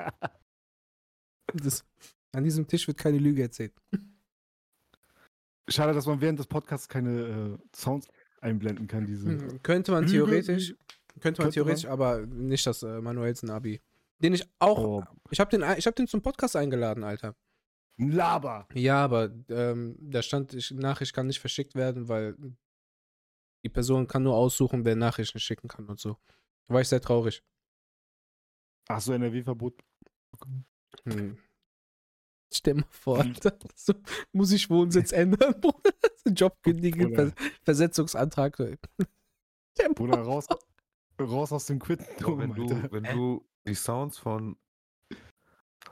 [1.54, 1.86] Das,
[2.32, 3.74] an diesem Tisch wird keine Lüge erzählt.
[5.68, 8.08] Schade, dass man während des Podcasts keine äh, Sounds
[8.42, 9.28] einblenden kann, diese.
[9.28, 10.76] Hm, Könnte man Lüge, theoretisch,
[11.20, 13.82] könnte man Könnte theoretisch, aber nicht das äh, Manuelsen Abi.
[14.20, 17.36] Den ich auch, Oh, ich habe den, ich hab den zum Podcast eingeladen, Alter.
[17.98, 18.68] Laber!
[18.74, 22.36] Ja, aber ähm, da stand, ich, Nachricht kann nicht verschickt werden, weil
[23.63, 26.17] die Person kann nur aussuchen, wer Nachrichten schicken kann und so.
[26.67, 27.43] Da war ich sehr traurig.
[28.88, 29.82] Ach so, NRW-Verbot.
[31.04, 31.38] Hm.
[32.54, 33.58] Stell mal vor, Alter.
[33.76, 33.93] So,
[34.32, 35.91] muss ich Wohnsitz ändern, Bruder.
[36.28, 37.13] Job kündigen.
[37.15, 38.58] Vers Versetzungsantrag.
[39.95, 40.47] Bruder, raus,
[41.19, 44.56] raus aus dem Bro, Quittenturm, wenn, du, wenn du die Sounds von,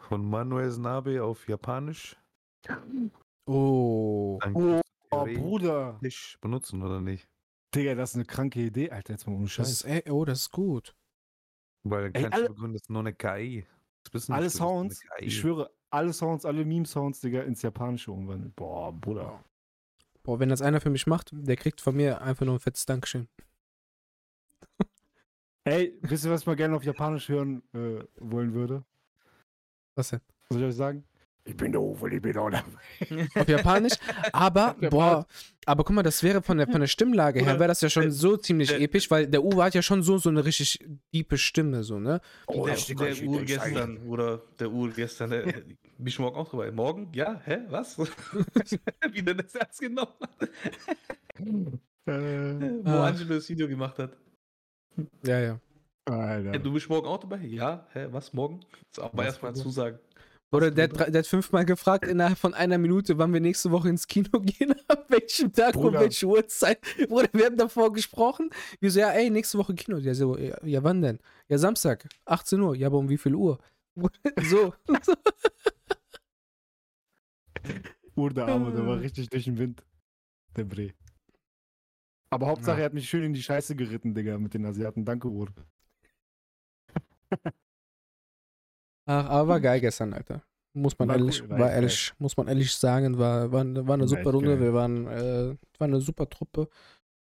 [0.01, 2.15] von Manuel Nabe auf Japanisch
[3.45, 4.39] Oh.
[4.53, 5.99] Oh, Bruder.
[6.41, 7.27] benutzen, oder nicht?
[7.73, 9.13] Digga, das ist eine kranke Idee, Alter.
[9.13, 9.69] Jetzt mal ohne Das Scheiß.
[9.71, 10.95] ist, ey, oh, das ist gut.
[11.83, 13.65] Weil dann Ey, kannst alle- du begründen, das ist nur eine KI.
[14.03, 15.25] Das wissen alle das Sounds, KI.
[15.25, 18.53] ich schwöre, alle Sounds, alle Meme-Sounds, Digga, ins Japanische umwandeln.
[18.55, 19.43] Boah, Bruder.
[20.23, 22.85] Boah, wenn das einer für mich macht, der kriegt von mir einfach nur ein fettes
[22.85, 23.27] Dankeschön.
[25.63, 28.83] Ey, wisst ihr, was ich mal gerne auf Japanisch hören äh, wollen würde?
[29.95, 30.21] Was denn?
[30.49, 31.03] Soll ich euch sagen?
[31.43, 32.63] Ich bin der Uwe, ich bin auch da.
[33.35, 33.93] Auf Japanisch.
[34.31, 35.25] Aber, boah,
[35.65, 38.03] aber guck mal, das wäre von der, von der Stimmlage her, wäre das ja schon
[38.03, 40.79] der- so ziemlich der- episch, weil der Uwe hat ja schon so, so eine richtig
[41.13, 42.21] diepe Stimme, so, ne?
[42.45, 42.95] Oh, der, der
[43.27, 45.41] Uhr wieder gestern oder der Uhr gestern, der,
[45.97, 46.71] bin ich morgen auch dabei.
[46.71, 47.09] Morgen?
[47.13, 47.41] Ja?
[47.43, 47.59] Hä?
[47.69, 47.97] Was?
[49.11, 50.49] Wie der das ernst genommen hat.
[52.05, 53.07] Äh, Wo Ah.
[53.07, 54.15] Angelo das Video gemacht hat.
[55.25, 55.59] Ja, ja.
[56.05, 56.51] Alter.
[56.51, 57.37] Hey, du bist morgen auch dabei?
[57.45, 57.87] Ja?
[57.93, 58.07] Hä?
[58.11, 58.33] Was?
[58.33, 58.59] Morgen?
[58.99, 59.99] Aber erstmal zusagen.
[60.53, 63.87] Oder Was, der, der hat fünfmal gefragt innerhalb von einer Minute, wann wir nächste Woche
[63.89, 66.01] ins Kino gehen, ab welchem Tag und Bruder.
[66.01, 66.81] welche Uhrzeit.
[67.07, 68.49] Bruder, wir haben davor gesprochen.
[68.81, 69.97] Wir so, ja, ey, nächste Woche Kino.
[69.97, 71.19] Ja, so, ja, ja, wann denn?
[71.47, 72.75] Ja, Samstag, 18 Uhr.
[72.75, 73.59] Ja, aber um wie viel Uhr?
[74.43, 74.73] so.
[78.15, 79.83] Bruder, der Arme, der war richtig durch den Wind.
[80.57, 80.93] Der Bre.
[82.29, 82.81] Aber Hauptsache, Ja.
[82.83, 85.05] er hat mich schön in die Scheiße geritten, Digga, mit den Asiaten.
[85.05, 85.53] Danke, Bruder.
[89.11, 90.41] Ach, aber war geil gestern, Alter.
[90.73, 93.93] Muss man War cool, ehrlich, war war ehrlich, muss man ehrlich sagen, war, war, war
[93.95, 94.55] eine super Runde.
[94.55, 94.61] geil.
[94.61, 96.69] Wir waren, äh, war eine super Truppe.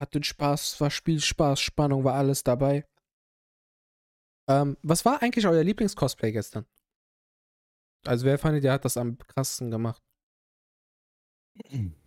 [0.01, 2.87] Hatte Spaß, war Spiel, Spaß, Spannung, war alles dabei.
[4.49, 6.67] Ähm, was war eigentlich euer Lieblings-Cosplay gestern?
[8.07, 10.03] Also wer fandet ihr hat das am krassesten gemacht?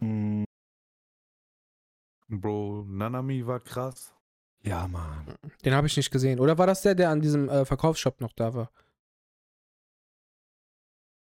[0.00, 0.42] Mm,
[2.28, 4.12] Bro, Nanami war krass.
[4.64, 5.34] Ja, Mann.
[5.64, 6.38] Den habe ich nicht gesehen.
[6.38, 8.70] Oder war das der, der an diesem äh, Verkaufsshop noch da war?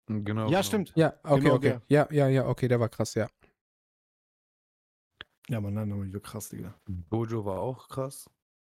[0.08, 0.44] Genau.
[0.44, 0.64] Ja, genau.
[0.64, 0.94] stimmt.
[0.96, 1.70] Ja, okay, Genau okay.
[1.70, 1.82] der.
[1.90, 3.28] Ja, ja, ja, okay, der war krass, ja.
[5.50, 6.74] Ja, Mann, nein, aber krass, Digga.
[6.88, 8.30] Bojo war auch krass.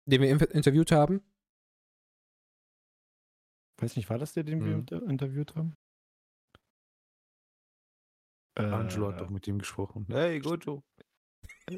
[0.07, 1.23] Den wir in- interviewt haben.
[3.79, 4.81] Weiß nicht, war das der, den wir Mhm.
[4.81, 5.75] inter interviewt haben?
[8.55, 10.07] Angelo hat Äh, doch mit ihm gesprochen.
[10.09, 10.83] Hey, Gojo.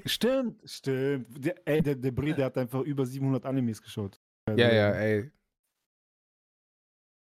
[0.06, 1.44] Stimmt, stimmt.
[1.44, 4.20] Der, ey, der, der Bre, der hat einfach über 700 Animes geschaut.
[4.46, 5.30] Also, Ja, ja, ey.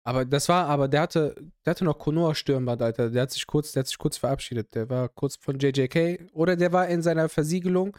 [0.05, 3.09] Aber das war, aber der hatte, der hatte noch Konoha Stirnband, Alter.
[3.09, 4.75] Der hat sich kurz, der hat sich kurz verabschiedet.
[4.75, 6.29] Der war kurz von JJK.
[6.33, 7.95] Oder der war in seiner Versiegelung,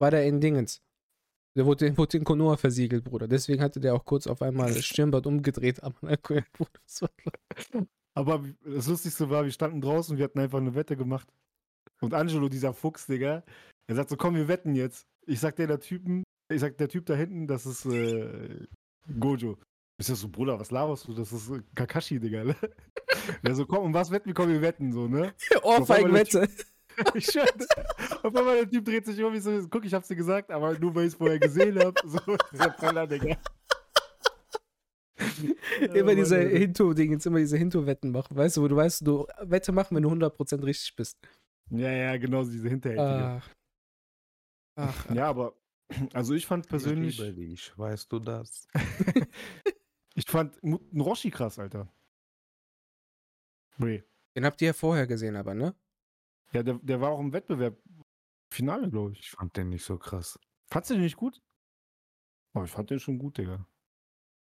[0.00, 0.82] war der in Dingens.
[1.56, 3.28] Der wurde, wurde in Konoha versiegelt, Bruder.
[3.28, 5.80] Deswegen hatte der auch kurz auf einmal das Stirnband umgedreht.
[8.14, 11.28] Aber das Lustigste war, wir standen draußen wir hatten einfach eine Wette gemacht.
[12.00, 13.44] Und Angelo, dieser Fuchs, Digga,
[13.86, 15.06] er sagt so, komm, wir wetten jetzt.
[15.26, 18.66] Ich sag der, der Typen, ich sag, der Typ da hinten, das ist äh,
[19.18, 19.58] Gojo.
[19.98, 21.14] Ich sag so, Bruder, was laberst du?
[21.14, 22.44] Das ist äh, Kakashi, Digga.
[22.44, 22.56] Ne?
[23.44, 24.34] Der so, komm, um was wetten wir?
[24.34, 25.32] Komm, wir wetten, so, ne?
[25.62, 26.48] Ohrfeigenwette.
[27.14, 27.44] Ich schwör,
[28.22, 30.78] auf einmal der Typ dreht sich um, ich so, guck, ich hab's dir gesagt, aber
[30.78, 31.98] nur weil ich es vorher gesehen hab.
[32.04, 32.20] So,
[32.52, 33.36] dieser Preller, Digga.
[35.92, 36.56] Immer Oh, diese Alter.
[36.56, 38.36] Hinto-Dingens, immer diese Hinto-Wetten machen.
[38.36, 41.18] Weißt du, wo du weißt, du Wette machen, wenn du 100% richtig bist.
[41.70, 43.40] Ja, ja, genau, diese Hinterhältige.
[43.42, 43.48] Ach.
[44.76, 45.54] Ach, Ja, aber,
[46.12, 47.18] also ich fand persönlich.
[47.18, 48.66] Ich liebe dich, weißt du das?
[50.16, 51.92] Ich fand einen Roshi krass, Alter.
[53.78, 54.04] Nee.
[54.36, 55.74] Den habt ihr ja vorher gesehen, aber, ne?
[56.52, 57.76] Ja, der, der war auch im Wettbewerb.
[58.52, 59.30] Finale, glaube Ich ich.
[59.32, 60.38] fand den nicht so krass.
[60.70, 61.42] Fandst du den nicht gut?
[62.52, 63.66] Aber ich fand den schon gut, Digga.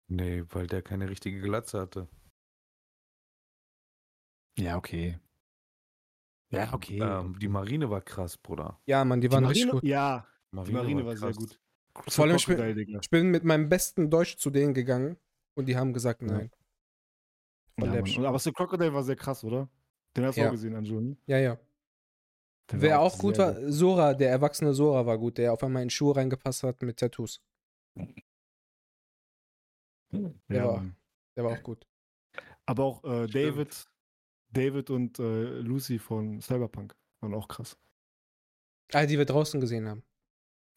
[0.08, 2.06] Nee, weil der keine richtige Glatze hatte.
[4.58, 5.18] Ja, okay.
[6.52, 6.98] Ja, okay.
[7.00, 8.78] Ähm, die Marine war krass, Bruder.
[8.86, 9.84] Ja, Mann, die die waren Marine, richtig gut.
[9.84, 11.36] Ja, die Marine war sehr krass.
[11.38, 11.58] gut.
[12.08, 12.98] Vor allem, ich bin-.
[13.02, 15.16] Ich bin mit meinem besten Deutsch zu denen gegangen
[15.54, 16.28] und die haben gesagt, Ja.
[16.28, 16.50] nein.
[17.80, 17.86] Ja.
[17.86, 18.26] Mann.
[18.26, 19.68] Aber Sir Crocodile war sehr krass, oder?
[20.16, 20.48] Den hast du Ja.
[20.48, 21.16] auch gesehen, Anjoni.
[21.26, 21.58] Ja, ja.
[22.70, 25.82] Der Wer auch gut sehr war, Sora, der erwachsene Sora war gut, der auf einmal
[25.82, 27.40] in Schuhe reingepasst hat mit Tattoos.
[27.96, 28.06] Ja,
[30.48, 30.96] Der war- Mann.
[31.36, 31.86] Der war auch gut.
[32.66, 33.34] Aber auch äh, Stimmt.
[33.56, 33.86] David,
[34.52, 37.78] David und äh, Lucy von Cyberpunk waren auch krass.
[38.92, 40.02] Ah, die wir draußen gesehen haben.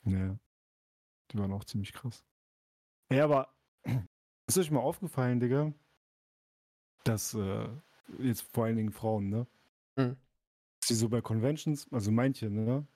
[0.05, 0.37] Ja.
[1.31, 2.23] Die waren auch ziemlich krass.
[3.11, 3.53] Ja, aber
[4.47, 5.73] ist euch mal aufgefallen, Digga,
[7.03, 7.67] dass äh,
[8.19, 9.47] jetzt vor allen Dingen Frauen, ne?
[9.97, 10.17] Mhm.
[10.79, 12.87] Dass die so bei Conventions, also manche, ne?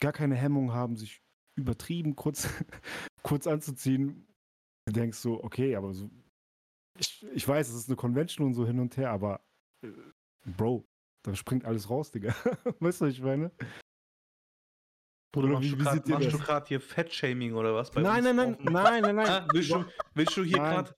[0.00, 1.22] Gar keine Hemmung haben, sich
[1.54, 2.48] übertrieben kurz,
[3.22, 4.26] kurz anzuziehen.
[4.86, 6.10] Du denkst so, okay, aber so,
[6.98, 9.40] Ich, ich weiß, es ist eine Convention und so hin und her, aber
[10.44, 10.84] Bro,
[11.22, 12.34] da springt alles raus, Digga.
[12.80, 13.50] weißt du, was ich meine?
[15.32, 16.32] Bruder, machst wie- du grad- machst das?
[16.32, 17.90] du gerade hier Fettshaming oder was?
[17.90, 19.26] bei Nein, nein, nein, nein, nein, nein.
[19.28, 20.94] Ah, willst, du, willst du hier gerade.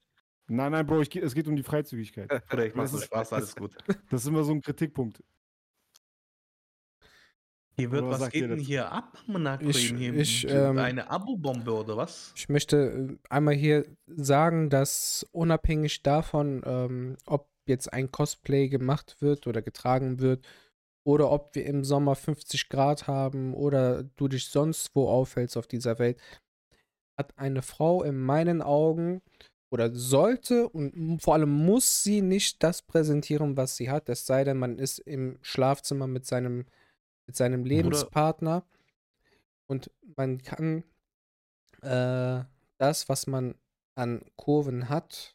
[0.49, 2.31] Nein, nein, Bro, ich, es geht um die Freizügigkeit.
[2.53, 3.77] Oder ich mach Das so ist- Spaß, alles gut.
[4.11, 5.23] Das ist immer so ein Kritikpunkt.
[7.77, 9.65] Hier wird, was was geht denn hier ab, Monaco?
[9.65, 12.33] Ich- hier ich, ähm, eine Abo-Bombe oder was?
[12.37, 19.17] Ich möchte äh, einmal hier sagen, dass unabhängig davon, ähm, ob jetzt ein Cosplay gemacht
[19.21, 20.47] wird oder getragen wird
[21.05, 25.67] oder ob wir im Sommer 50 Grad haben oder du dich sonst wo aufhältst auf
[25.67, 26.21] dieser Welt,
[27.19, 29.23] hat eine Frau in meinen Augen
[29.71, 34.45] oder sollte und vor allem muss sie nicht das präsentieren, was sie hat, es sei
[34.45, 36.67] denn, man ist im Schlafzimmer mit seinem,
[37.27, 38.65] mit seinem Lebenspartner.
[39.67, 40.85] Und man kann
[41.83, 42.45] äh,
[42.79, 43.55] das, was man
[43.95, 45.34] an Kurven hat,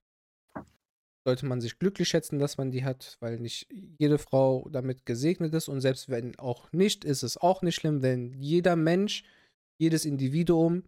[1.26, 5.54] sollte man sich glücklich schätzen, dass man die hat, weil nicht jede Frau damit gesegnet
[5.54, 9.24] ist und selbst wenn auch nicht, ist es auch nicht schlimm, denn jeder Mensch,
[9.80, 10.84] jedes Individuum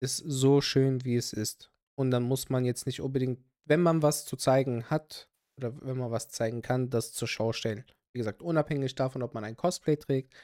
[0.00, 1.70] ist so schön, wie es ist.
[1.98, 5.98] Und dann muss man jetzt nicht unbedingt, wenn man was zu zeigen hat oder wenn
[5.98, 7.84] man was zeigen kann, das zur Schau stellen.
[8.14, 10.34] Wie gesagt, unabhängig davon, ob man ein Cosplay trägt,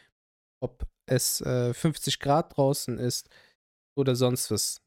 [0.61, 3.29] ob es äh, 50 Grad draußen ist
[3.97, 4.83] oder sonst was.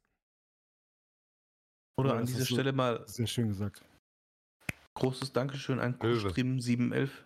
[1.99, 3.83] Oder an dieser Stelle mal Sehr schön gesagt.
[4.95, 6.21] Großes Dankeschön an Löwe.
[6.23, 7.25] Kostream 711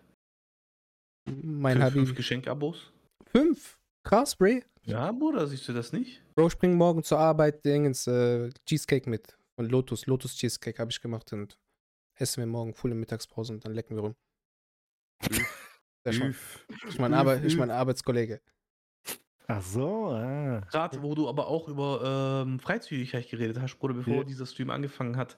[1.28, 2.06] Mein Habibi.
[2.06, 2.92] fünf Geschenkabos.
[3.26, 3.78] Fünf?
[4.04, 4.64] Krass, Bray.
[4.84, 6.22] Ja, Bruder, siehst du das nicht?
[6.36, 9.36] Bro, ich bring morgen zur Arbeit Dingens, äh, Cheesecake mit.
[9.58, 10.06] Von Lotus.
[10.06, 11.58] Lotus Cheesecake habe ich gemacht und
[12.14, 14.14] essen wir morgen volle Mittagspause und dann lecken wir rum.
[16.06, 16.66] Üff.
[16.88, 18.40] Ich mein, Arbe ich mein Arbeitskollege.
[19.48, 20.60] Ach so, ah.
[20.70, 24.24] Gerade wo du aber auch über ähm, Freizügigkeit geredet hast, Bruder, bevor Ja.
[24.24, 25.36] dieser Stream angefangen hat.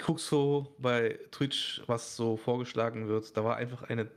[0.00, 3.36] Ich guck so bei Twitch, was so vorgeschlagen wird.
[3.36, 4.10] Da war einfach eine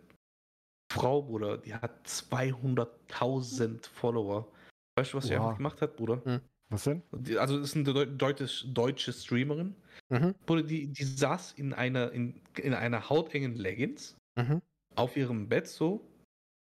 [0.89, 4.49] Frau, Bruder, die hat 200.000 Follower.
[4.95, 5.41] Weißt du, was sie Wow.
[5.41, 6.41] einfach gemacht hat, Bruder?
[6.69, 7.03] Was denn?
[7.37, 9.75] Also, das ist eine deu deutsche, deutsche Streamerin.
[10.07, 10.35] Mhm.
[10.45, 14.61] Bruder, die, die saß in einer, in, in einer hautengen Leggings Mhm.
[14.95, 15.99] auf ihrem Bett so.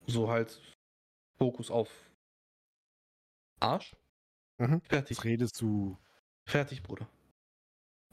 [0.07, 0.59] So halt
[1.37, 1.91] Fokus auf
[3.59, 3.95] Arsch.
[4.57, 4.81] Mhm.
[4.81, 5.17] Fertig.
[5.17, 5.99] Jetzt redest du
[6.49, 7.07] Fertig, Bruder.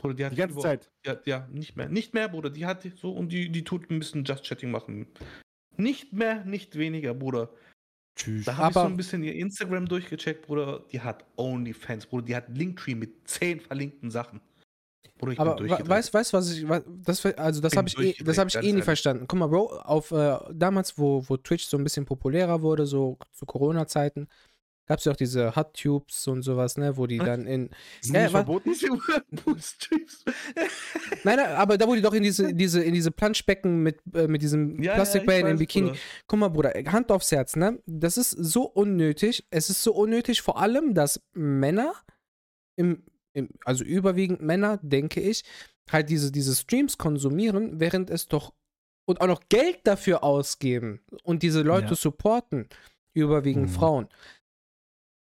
[0.01, 0.91] Bruder, die hat die ganze über- Zeit.
[1.05, 1.89] Die hat, ja, nicht mehr.
[1.89, 2.51] Nicht mehr, Bruder.
[2.51, 5.07] Die hat so und die, die tut ein bisschen Just Chatting machen.
[5.77, 7.51] Nicht mehr, nicht weniger, Bruder.
[8.17, 8.45] Tschüss.
[8.45, 10.85] Da habe ich so ein bisschen ihr Instagram durchgecheckt, Bruder.
[10.93, 12.27] Die hat OnlyFans, Bruder.
[12.27, 14.41] Die hat Linktree mit 10 verlinkten Sachen.
[15.19, 15.89] Bruder, ich Aber bin durchgedreht.
[16.13, 16.67] weißt du, was ich,
[17.05, 18.85] das, also das habe ich, eh, das hab ich eh nie ehrlich.
[18.85, 19.27] verstanden.
[19.29, 23.19] Guck mal, Bro, auf äh, damals, wo, wo Twitch so ein bisschen populärer wurde, so
[23.33, 24.29] zu Corona-Zeiten,
[24.91, 28.17] gab es ja auch diese Hot Tubes und sowas, ne, wo die dann in, Sind
[28.17, 28.75] Ja, die verboten?
[31.23, 34.01] Nein, nein, aber da wo die doch in diese, in diese, in diese Planschbecken mit,
[34.15, 36.01] äh, mit diesem Ja, Plastikbällen ja, im Bikini, Bruder.
[36.27, 37.81] Guck mal, Bruder, Hand aufs Herz, ne?
[37.87, 39.47] Das ist so unnötig.
[39.51, 41.95] Es ist so unnötig, vor allem, dass Männer,
[42.77, 45.45] im, im, also überwiegend Männer, denke ich,
[45.89, 48.53] halt diese, diese Streams konsumieren, während es doch
[49.07, 51.95] und auch noch Geld dafür ausgeben und diese Leute Ja.
[51.95, 52.69] supporten,
[53.15, 53.73] überwiegend Mhm.
[53.75, 54.09] Frauen.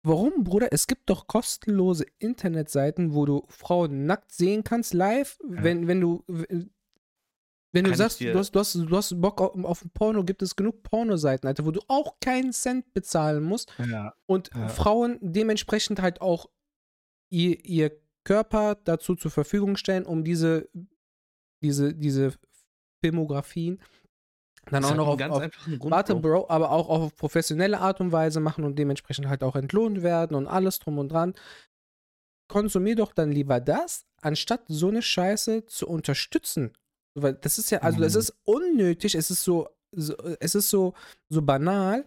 [0.07, 0.69] Warum, Bruder?
[0.71, 6.23] Es gibt doch kostenlose Internetseiten, wo du Frauen nackt sehen kannst, live, wenn, wenn du,
[7.73, 10.43] wenn du sagst, du hast, du, hast, du hast Bock auf, auf ein Porno, gibt
[10.43, 14.14] es genug Pornoseiten, Alter, wo du auch keinen Cent bezahlen musst Ja.
[14.27, 14.69] und Ja.
[14.69, 16.51] Frauen dementsprechend halt auch
[17.31, 20.69] ihr, ihr Körper dazu zur Verfügung stellen, um diese,
[21.62, 22.35] diese, diese
[23.03, 23.81] Filmografien
[24.70, 25.90] dann Das auch hat noch auf, auf.
[25.90, 26.46] Warte, Bro.
[26.48, 30.46] Aber auch auf professionelle Art und Weise machen und dementsprechend halt auch entlohnt werden und
[30.46, 31.35] alles drum und dran.
[32.48, 36.72] Konsumier doch dann lieber das, anstatt so eine Scheiße zu unterstützen.
[37.14, 38.18] Weil das ist ja, also das Mhm.
[38.20, 40.94] ist unnötig, es ist so, so es ist so,
[41.29, 42.05] so banal,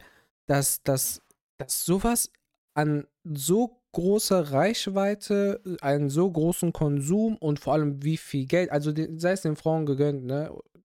[0.48, 1.22] dass, dass,
[1.58, 2.32] dass sowas
[2.76, 8.94] an so großer Reichweite, einen so großen Konsum und vor allem wie viel Geld, also
[9.16, 10.52] sei es den Frauen gegönnt, ne,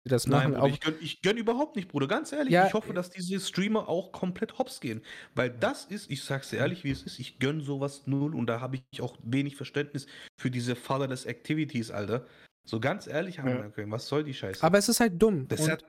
[0.10, 0.54] die das Nein, machen.
[0.54, 2.08] Bruder, auch, ich gönn, ich gönn überhaupt nicht, Bruder.
[2.08, 5.02] Ganz ehrlich, Ja, ich hoffe, dass diese Streamer auch komplett hops gehen.
[5.36, 8.48] Weil das ist, ich sag's dir ehrlich, wie es ist, ich gönn sowas null und
[8.48, 10.08] da habe ich auch wenig Verständnis
[10.40, 12.26] für diese Fatherless Activities, Alter.
[12.68, 13.92] So ganz ehrlich, haben Ja.
[13.92, 14.64] was soll die Scheiße?
[14.64, 15.48] aber es ist halt dumm.
[15.48, 15.84] das und, hat,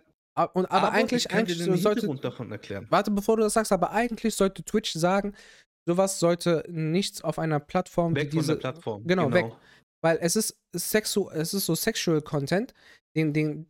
[0.55, 2.87] und, aber, eigentlich, ich kann eigentlich den sollte, davon erklären.
[2.91, 5.35] warte, bevor du das sagst, aber eigentlich sollte Twitch sagen,
[5.87, 9.07] sowas sollte nichts auf einer Plattform Weg wie von diese, der Plattform.
[9.07, 9.47] genau, weg.
[10.03, 12.73] weil es ist sexu es ist so sexual Content,
[13.17, 13.70] den, den,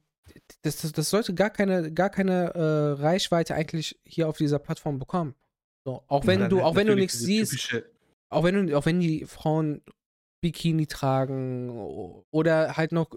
[0.62, 4.98] das, das, das sollte gar keine, gar keine äh, Reichweite eigentlich hier auf dieser Plattform
[4.98, 5.34] bekommen.
[5.84, 7.74] So, auch wenn du, auch wenn du nichts siehst,
[8.28, 9.82] auch wenn du, auch wenn die Frauen
[10.42, 11.70] Bikini tragen
[12.30, 13.10] oder halt noch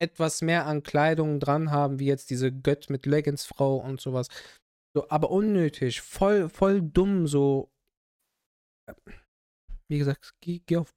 [0.00, 4.28] etwas mehr an Kleidung dran haben, wie jetzt diese Gött mit Leggings-Frau und sowas.
[4.94, 7.70] So, aber unnötig, voll, voll dumm, so.
[9.88, 10.92] Wie gesagt, geh, geh auf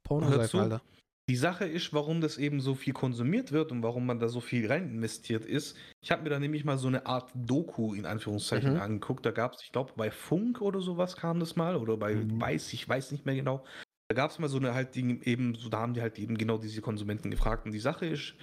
[0.47, 0.59] zu.
[0.59, 0.81] Alter.
[1.27, 4.41] Die Sache ist, warum das eben so viel konsumiert wird und warum man da so
[4.41, 5.75] viel rein investiert ist.
[6.01, 8.79] Ich habe mir da nämlich mal so eine Art Doku in Anführungszeichen Mhm.
[8.79, 9.25] angeguckt.
[9.25, 12.39] Da gab es, ich glaube, bei Funk oder sowas kam das mal oder bei Mhm.
[12.39, 13.65] Weiß, ich weiß nicht mehr genau.
[14.07, 16.37] Da gab es mal so eine halt die, eben, so da haben die halt eben
[16.37, 17.65] genau diese Konsumenten gefragt.
[17.65, 18.35] Und die Sache ist,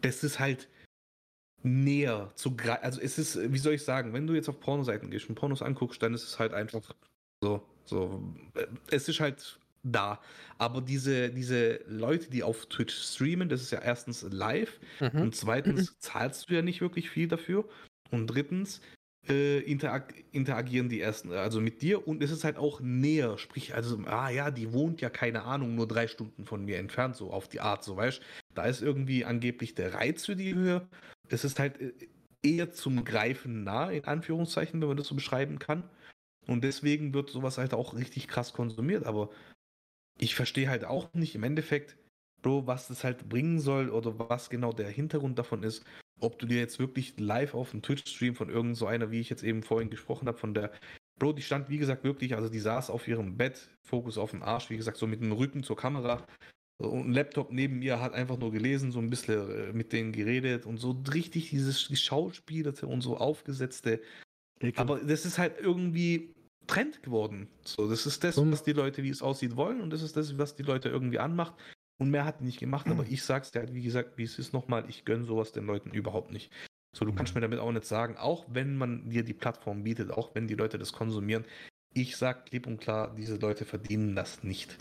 [0.00, 0.68] das ist halt
[1.62, 2.82] näher zu greifen.
[2.84, 5.62] Also es ist, wie soll ich sagen, wenn du jetzt auf Pornoseiten gehst und Pornos
[5.62, 6.94] anguckst, dann ist es halt einfach
[7.42, 8.22] so, so,
[8.54, 10.20] äh, es ist halt da.
[10.58, 15.22] Aber diese, diese Leute, die auf Twitch streamen, das ist ja erstens live Mhm.
[15.22, 17.68] und zweitens zahlst du ja nicht wirklich viel dafür.
[18.10, 18.80] Und drittens
[19.28, 23.38] äh, interag interagieren die ersten, also mit dir und es ist halt auch näher.
[23.38, 27.16] Sprich, also, ah ja, die wohnt ja, keine Ahnung, nur drei Stunden von mir entfernt,
[27.16, 28.20] so auf die Art, so weißt
[28.54, 30.86] Da ist irgendwie angeblich der Reiz für die höher.
[31.28, 31.92] Es ist halt äh,
[32.42, 35.84] eher zum Greifen nah, in Anführungszeichen, wenn man das so beschreiben kann.
[36.46, 39.06] Und deswegen wird sowas halt auch richtig krass konsumiert.
[39.06, 39.30] Aber
[40.18, 41.96] ich verstehe halt auch nicht im Endeffekt,
[42.42, 45.84] Bro, was das halt bringen soll oder was genau der Hintergrund davon ist.
[46.20, 49.30] Ob du dir jetzt wirklich live auf dem Twitch-Stream von irgend so einer, wie ich
[49.30, 50.70] jetzt eben vorhin gesprochen habe, von der
[51.18, 54.42] Bro, die stand wie gesagt wirklich, also die saß auf ihrem Bett, Fokus auf dem
[54.42, 56.26] Arsch, wie gesagt, so mit dem Rücken zur Kamera.
[56.78, 60.12] Und ein Laptop neben ihr hat einfach nur gelesen, so ein bisschen äh, mit denen
[60.12, 64.00] geredet und so richtig dieses Geschauspielte und so aufgesetzte.
[64.76, 66.33] Aber das ist halt irgendwie
[66.66, 67.48] Trend geworden.
[67.64, 70.36] So, das ist das, was die Leute, wie es aussieht, wollen und das ist das,
[70.38, 71.54] was die Leute irgendwie anmacht.
[71.98, 74.38] Und mehr hat die nicht gemacht, aber ich sag's dir halt, wie gesagt, wie es
[74.38, 76.50] ist nochmal, ich gönn sowas den Leuten überhaupt nicht.
[76.96, 80.10] So, du kannst mir damit auch nicht sagen, auch wenn man dir die Plattform bietet,
[80.10, 81.44] auch wenn die Leute das konsumieren,
[81.92, 84.76] ich sag klipp und klar, diese Leute verdienen das nicht.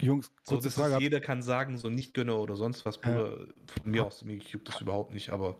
[0.00, 0.94] Jungs, So, das Frage.
[0.94, 2.98] ist, jeder kann sagen, so nicht gönne oder sonst was.
[2.98, 3.46] Bruder.
[3.66, 5.58] Von mir aus, mir juckt das überhaupt nicht, aber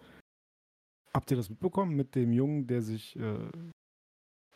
[1.14, 3.38] Habt ihr das mitbekommen mit dem Jungen, der sich, äh,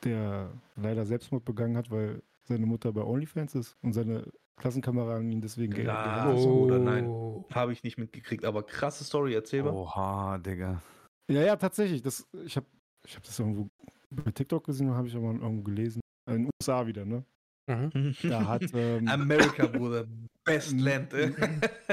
[0.05, 4.25] der leider Selbstmord begangen hat, weil seine Mutter bei OnlyFans ist und seine
[4.57, 6.05] Klassenkameraden ihn deswegen ge- Klar.
[6.05, 6.59] gehandelt so, haben?
[6.61, 7.07] oder nein?
[7.07, 7.45] Oh.
[7.53, 8.45] habe ich nicht mitgekriegt.
[8.45, 9.73] Aber krasse Story, erzähl mal.
[9.73, 10.83] Oha, Digga.
[11.31, 12.03] Ja, ja, tatsächlich.
[12.03, 12.67] Das, ich habe
[13.07, 13.69] ich hab das irgendwo
[14.11, 16.01] bei TikTok gesehen und habe ich aber irgendwo gelesen.
[16.29, 17.25] In den USA wieder, ne?
[17.69, 18.15] Mhm.
[18.25, 20.05] Da hat ähm, America, Bruder.
[20.45, 21.15] Best Land.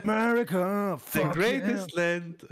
[0.04, 2.44] America, The greatest land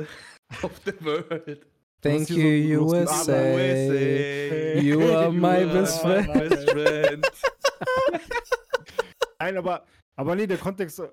[0.61, 1.65] of the world.
[2.05, 3.33] Thank you, großen USA.
[3.55, 4.79] USA.
[4.81, 7.25] You are my You best are friend.
[9.39, 9.83] Nein, aber,
[10.15, 11.07] aber nee, der Kontext äh,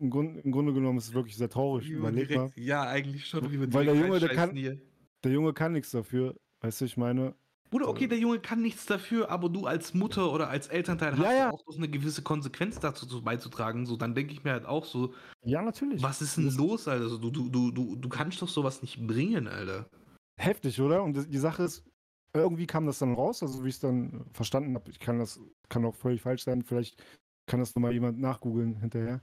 [0.00, 1.86] im, Grund, im Grunde genommen ist es wirklich sehr traurig.
[1.86, 2.50] You Überleg mal.
[2.56, 3.50] Ja, eigentlich schon.
[3.50, 4.78] wie wir Weil der Junge, der kann- hier.
[5.22, 6.34] Der Junge kann nichts dafür.
[6.60, 7.34] Weißt du, ich meine,
[7.70, 11.24] Bruder, okay, der Junge kann nichts dafür, aber du als Mutter oder als Elternteil Ja,
[11.24, 11.50] hast ja.
[11.50, 13.84] auch doch eine gewisse Konsequenz dazu zu- beizutragen.
[13.86, 16.02] So, dann denke ich mir halt auch so, ja, natürlich.
[16.02, 17.08] was ist denn los, Alter?
[17.08, 19.86] So, du, du, du, du, du kannst doch sowas nicht bringen, Alter.
[20.36, 21.02] Heftig, oder?
[21.02, 21.84] Und die Sache ist,
[22.32, 24.90] irgendwie kam das dann raus, also wie ich es dann verstanden habe.
[24.90, 27.02] Ich kann das, kann auch völlig falsch sein, vielleicht
[27.46, 29.22] kann das nochmal jemand nachgoogeln hinterher.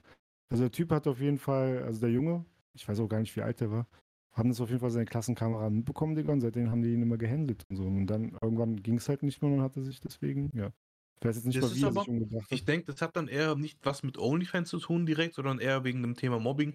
[0.49, 3.35] Also der Typ hat auf jeden Fall, also der Junge, ich weiß auch gar nicht,
[3.35, 3.87] wie alt der war,
[4.33, 7.17] haben das auf jeden Fall seine Klassenkameraden mitbekommen, Digga, und seitdem haben die ihn immer
[7.17, 7.83] gehändelt und so.
[7.83, 10.71] Und dann irgendwann ging es halt nicht mehr und hat er sich deswegen, ja.
[11.19, 12.51] Ich weiß jetzt nicht Das mal, wie er aber- sich umgebracht hat.
[12.51, 15.83] Ich denke, das hat dann eher nicht was mit OnlyFans zu tun direkt, sondern eher
[15.83, 16.73] wegen dem Thema Mobbing.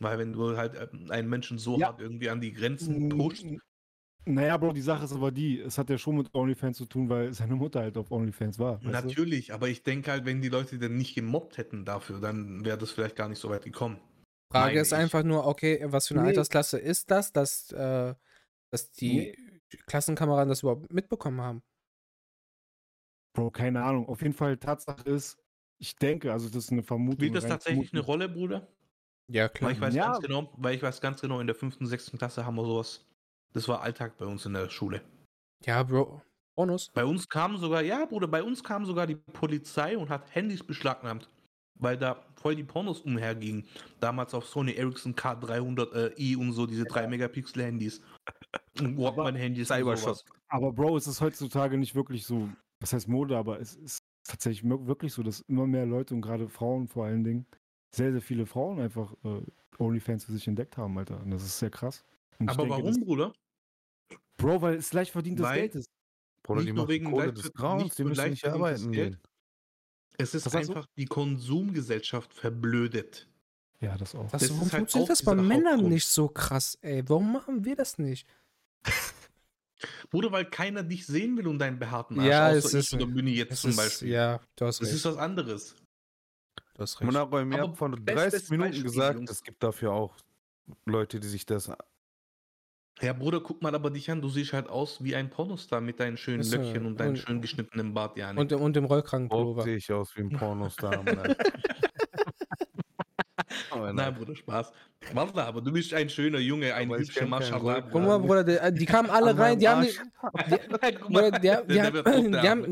[0.00, 1.88] Weil wenn du halt äh, einen Menschen so Ja.
[1.88, 3.44] hart irgendwie an die Grenzen pusht,
[4.26, 7.08] Naja, Bro, die Sache ist aber die, es hat ja schon mit OnlyFans zu tun,
[7.08, 8.84] weil seine Mutter halt auf OnlyFans war.
[8.84, 9.14] Weißt du?
[9.14, 12.78] natürlich, aber ich denke halt, wenn die Leute dann nicht gemobbt hätten dafür, dann wäre
[12.78, 14.00] das vielleicht gar nicht so weit gekommen.
[14.50, 14.94] Frage Meine ist ich.
[14.94, 16.28] einfach nur, okay, was für eine Nee.
[16.28, 18.14] Altersklasse ist das, dass, äh,
[18.70, 19.34] dass die
[19.86, 21.62] Klassenkameraden das überhaupt mitbekommen haben?
[23.36, 24.08] Bro, keine Ahnung.
[24.08, 25.38] Auf jeden Fall, Tatsache ist,
[25.78, 27.18] ich denke, also das ist eine Vermutung.
[27.18, 28.06] Spielt das tatsächlich eine Vermutung.
[28.06, 28.68] Rolle, Bruder?
[29.30, 29.72] Ja, Weil klar.
[29.72, 30.04] ich weiß Ja.
[30.04, 33.07] ganz genau, weil ich weiß ganz genau, in der fünften, sechsten Klasse haben wir sowas.
[33.52, 35.02] Das war Alltag bei uns in der Schule.
[35.64, 36.22] Ja, Bro.
[36.56, 36.90] Bonus.
[36.92, 40.62] Bei uns kam sogar, ja, Bruder, bei uns kam sogar die Polizei und hat Handys
[40.64, 41.28] beschlagnahmt,
[41.78, 43.64] weil da voll die Pornos umhergingen.
[44.00, 48.00] Damals auf Sony Ericsson K300i und so, diese 3 Megapixel Handys.
[48.80, 50.24] Und Walkman-Handys und Cybershot.
[50.48, 52.48] Aber Bro, es ist heutzutage nicht wirklich so,
[52.80, 56.48] was heißt Mode, aber es ist tatsächlich wirklich so, dass immer mehr Leute und gerade
[56.48, 57.46] Frauen vor allen Dingen,
[57.94, 59.42] sehr, sehr viele Frauen einfach äh,
[59.78, 61.20] OnlyFans für sich entdeckt haben, Alter.
[61.20, 62.04] Und das ist sehr krass.
[62.38, 63.32] Und Aber denke, warum, Bruder?
[64.36, 65.88] Bro, weil es leicht verdientes Weil- Geld ist.
[66.42, 69.12] Bruder, Nicht die nur wegen Kohle des Grauens, die müssen nicht arbeiten Geld.
[69.14, 69.22] gehen.
[70.18, 73.28] Es ist Was einfach die Konsumgesellschaft verblödet.
[73.80, 74.30] Ja, das auch.
[74.30, 75.88] Das, Das warum ist halt funktioniert auch das bei Männern Hauptgrund.
[75.92, 77.08] nicht so krass, ey?
[77.08, 78.26] Warum machen wir das nicht?
[80.10, 82.28] Bruder, weil keiner dich sehen will und deinen behaarten Arsch.
[82.28, 84.08] Ja, außer es ich ist- oder Münni jetzt Es zum ist, Beispiel.
[84.08, 84.96] ja, du hast Das recht.
[84.96, 85.76] ist was anderes.
[86.74, 87.04] du hast recht.
[87.06, 89.30] Monarch, mir Aber hat vor bestes 30 Minuten Beispiel, gesagt, Jungs.
[89.30, 90.16] es gibt dafür auch
[90.86, 91.70] Leute, die sich das.
[93.00, 96.00] Ja, Bruder, guck mal aber dich an, du siehst halt aus wie ein Pornostar mit
[96.00, 98.30] deinen schönen Ist Löckchen und deinem und- schön geschnittenen Bart, ja.
[98.32, 99.62] Und, und dem Rollkragenpullover.
[99.62, 101.04] sehe ich aus wie ein Pornostar.
[103.86, 104.14] Nein, nein.
[104.14, 104.72] Bruder, Spaß.
[105.12, 107.80] Warte, aber du bist ein schöner Junge, ein Aber hübscher Maschallah.
[107.82, 110.00] Guck mal, Bruder, die, die kamen alle rein, die haben, nicht,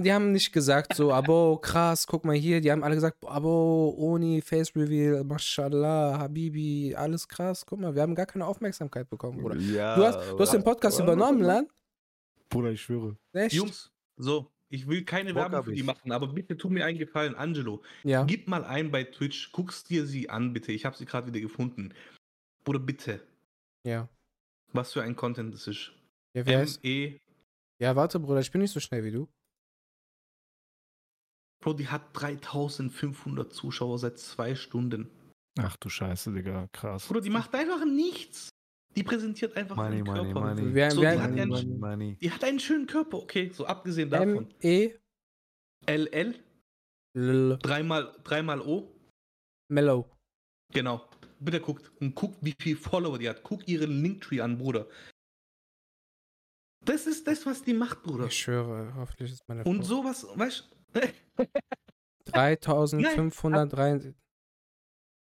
[0.04, 2.60] die, haben- nicht gesagt so, Abo, krass, guck mal hier.
[2.60, 7.64] Die haben alle gesagt, Abo, Oni, Face Reveal, Mashallah, Habibi, alles krass.
[7.66, 9.56] Guck mal, wir haben gar keine Aufmerksamkeit bekommen, Bruder.
[9.56, 11.66] Ja, Du hast, du hast den Podcast übernommen, Lan?
[12.48, 13.16] Bruder, ich schwöre.
[13.32, 13.54] Echt?
[13.54, 15.86] Jungs, so, ich will keine Bock Werbung für die ich.
[15.86, 17.82] machen, aber bitte tu mir einen Gefallen, Angelo.
[18.04, 18.24] Ja.
[18.24, 20.72] Gib mal ein bei Twitch, guckst dir sie an, bitte.
[20.72, 21.94] Ich habe sie gerade wieder gefunden.
[22.64, 23.26] Bruder, bitte.
[23.84, 24.08] Ja.
[24.72, 25.92] Was für ein Content das ist.
[26.34, 26.84] Ja, wer ist?
[26.84, 27.20] M-E.
[27.78, 29.28] Ja, warte, Bruder, ich bin nicht so schnell wie du.
[31.62, 35.10] Bro, die hat 3500 Zuschauer seit zwei Stunden.
[35.58, 37.06] Ach du Scheiße, Digga, krass.
[37.06, 38.50] Bruder, die macht einfach nichts.
[38.96, 40.40] Die präsentiert einfach Money, ihren money, Körper.
[40.40, 40.74] money.
[40.74, 42.16] Wer, So, wer, die hat einen- money.
[42.16, 44.50] Die hat einen schönen Körper, okay, so abgesehen davon.
[44.62, 44.94] M-E,
[45.86, 46.34] LL,
[47.14, 48.90] L, dreimal, dreimal O,
[49.68, 50.10] Mellow.
[50.72, 51.08] genau.
[51.38, 53.42] Bitte guckt und guckt, wie viel Follower die hat.
[53.42, 54.88] Guckt ihren Linktree an, Bruder.
[56.82, 58.26] Das ist das, was die macht, Bruder.
[58.26, 59.84] Ich schwöre, hoffentlich ist meine Und Frau.
[59.84, 61.00] sowas, weißt du,
[62.32, 64.14] 3503.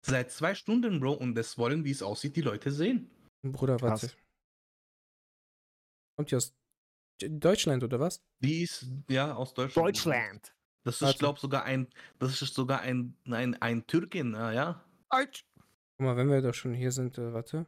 [0.05, 3.10] seit zwei Stunden, Bro, und das wollen, wie es aussieht, die Leute sehen.
[3.52, 4.08] Bruder, warte.
[4.08, 4.18] Krass.
[6.18, 6.56] Kommt die aus
[7.22, 8.22] Deutschland oder was?
[8.39, 10.54] Die ist, ja, aus Deutschland.
[10.84, 11.20] Das ist, Warte.
[11.20, 11.88] glaube sogar ein,
[12.18, 14.84] das ist sogar ein, ein, ein Türkin, ah, ja.
[15.10, 15.43] Guck
[16.00, 17.66] mal, wenn wir doch schon hier sind, äh, warte.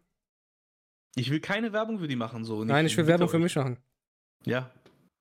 [1.15, 2.63] Ich will keine Werbung für die machen, so.
[2.63, 3.77] Nein, ich will Werbung für mich machen.
[4.45, 4.71] Ja.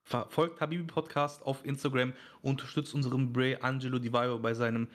[0.08, 4.88] Ver- Folgt Habibi Podcast auf Instagram, unterstützt unseren Bray Angelo Di Vaio bei seinem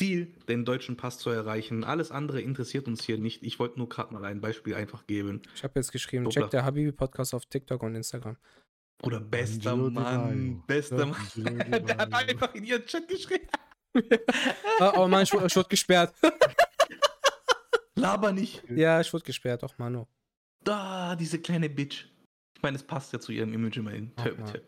[0.00, 1.84] Ziel, den deutschen Pass zu erreichen.
[1.84, 3.42] Alles andere interessiert uns hier nicht.
[3.42, 5.42] Ich wollte nur gerade mal ein Beispiel einfach geben.
[5.54, 6.40] Ich habe jetzt geschrieben, Hoppla.
[6.40, 8.38] check der Habibi Podcast auf TikTok und Instagram.
[9.02, 11.04] Oder bester Angelo Mann, bester.
[11.04, 11.16] Mann.
[11.86, 13.46] Der hat einfach in ihren Chat geschrieben.
[14.80, 16.14] oh, oh Mann, ich, ich wurde gesperrt.
[17.94, 18.64] Laber nicht.
[18.70, 20.08] ja, ich wurde gesperrt, auch Mano.
[20.64, 22.06] Da, diese kleine Bitch.
[22.56, 24.16] Ich meine, es passt ja zu ihrem Image immerhin.
[24.16, 24.66] Töp, töp.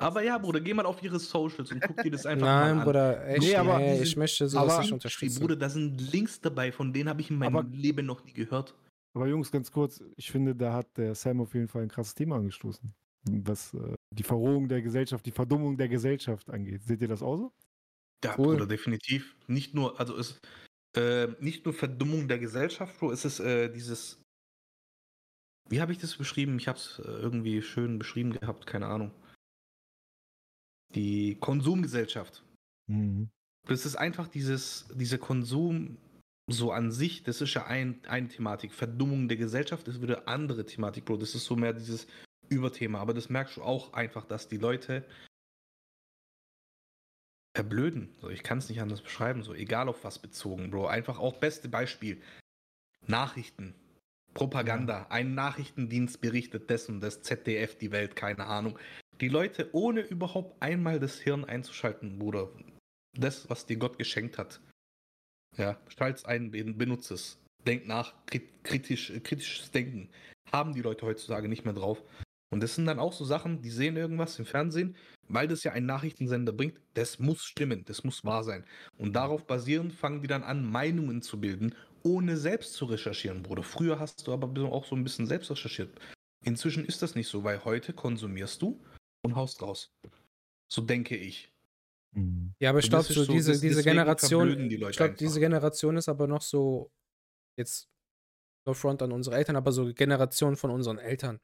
[0.00, 2.80] Aber ja, Bruder, geh mal auf ihre Socials und guck dir das einfach Nein, mal
[2.80, 2.84] an.
[2.86, 5.40] Bruder, echt, Nee, aber nee, ich möchte sowas aber- nicht unterstützen.
[5.40, 8.32] Bruder, da sind Links dabei, von denen habe ich in meinem Aber- Leben noch nie
[8.32, 8.74] gehört.
[9.14, 12.14] Aber Jungs, ganz kurz, ich finde, da hat der Sam auf jeden Fall ein krasses
[12.14, 12.92] Thema angestoßen.
[13.30, 16.82] Was äh, die Verrohung der Gesellschaft, die Verdummung der Gesellschaft angeht.
[16.84, 17.52] Seht ihr das auch so?
[18.24, 18.54] Ja, Cool.
[18.54, 19.36] Bruder, definitiv.
[19.48, 20.38] Nicht nur, also es
[20.96, 24.18] äh, nicht nur Verdummung der Gesellschaft, Bro, es ist äh, dieses.
[25.68, 26.58] Wie habe ich das beschrieben?
[26.58, 29.10] Ich habe es äh, irgendwie schön beschrieben gehabt, keine Ahnung.
[30.94, 32.42] Die Konsumgesellschaft.
[32.86, 33.30] Mhm.
[33.66, 35.98] Das ist einfach dieses, dieser Konsum
[36.48, 38.72] so an sich, das ist ja ein, eine Thematik.
[38.72, 41.18] Verdummung der Gesellschaft ist wieder andere Thematik, Bro.
[41.18, 42.06] Das ist so mehr dieses
[42.48, 42.98] Überthema.
[42.98, 45.04] Aber das merkst du auch einfach, dass die Leute
[47.54, 48.08] verblöden.
[48.20, 50.86] So, ich kann es nicht anders beschreiben, so egal auf was bezogen, Bro.
[50.86, 52.20] Einfach auch beste Beispiel.
[53.06, 53.74] Nachrichten.
[54.34, 55.06] Propaganda.
[55.10, 58.78] Ein Nachrichtendienst berichtet das und das, ZDF, die Welt, keine Ahnung.
[59.20, 62.48] Die Leute, ohne überhaupt einmal das Hirn einzuschalten, Bruder.
[63.18, 64.60] Das, was dir Gott geschenkt hat.
[65.58, 67.38] Ja, schalt's ein, ben- benutze es.
[67.66, 70.08] Denk nach, krit- kritisch, kritisches Denken.
[70.50, 72.02] Haben die Leute heutzutage nicht mehr drauf.
[72.52, 74.96] Und das sind dann auch so Sachen, die sehen irgendwas im Fernsehen,
[75.28, 76.80] weil das ja ein Nachrichtensender bringt.
[76.94, 78.64] Das muss stimmen, das muss wahr sein.
[78.96, 83.62] Und darauf basierend fangen die dann an, Meinungen zu bilden, ohne selbst zu recherchieren, Bruder.
[83.62, 86.00] Früher hast du aber auch so ein bisschen selbst recherchiert.
[86.44, 88.82] Inzwischen ist das nicht so, weil heute konsumierst du
[89.22, 89.92] und haust raus.
[90.72, 91.52] So denke ich.
[92.12, 92.54] Mhm.
[92.58, 96.08] Ja, aber ich glaube, so diese, diese Generation, die Leute ich glaube, diese Generation ist
[96.08, 96.90] aber noch so,
[97.56, 97.88] jetzt
[98.66, 101.40] no front an unsere Eltern, aber so Generation von unseren Eltern,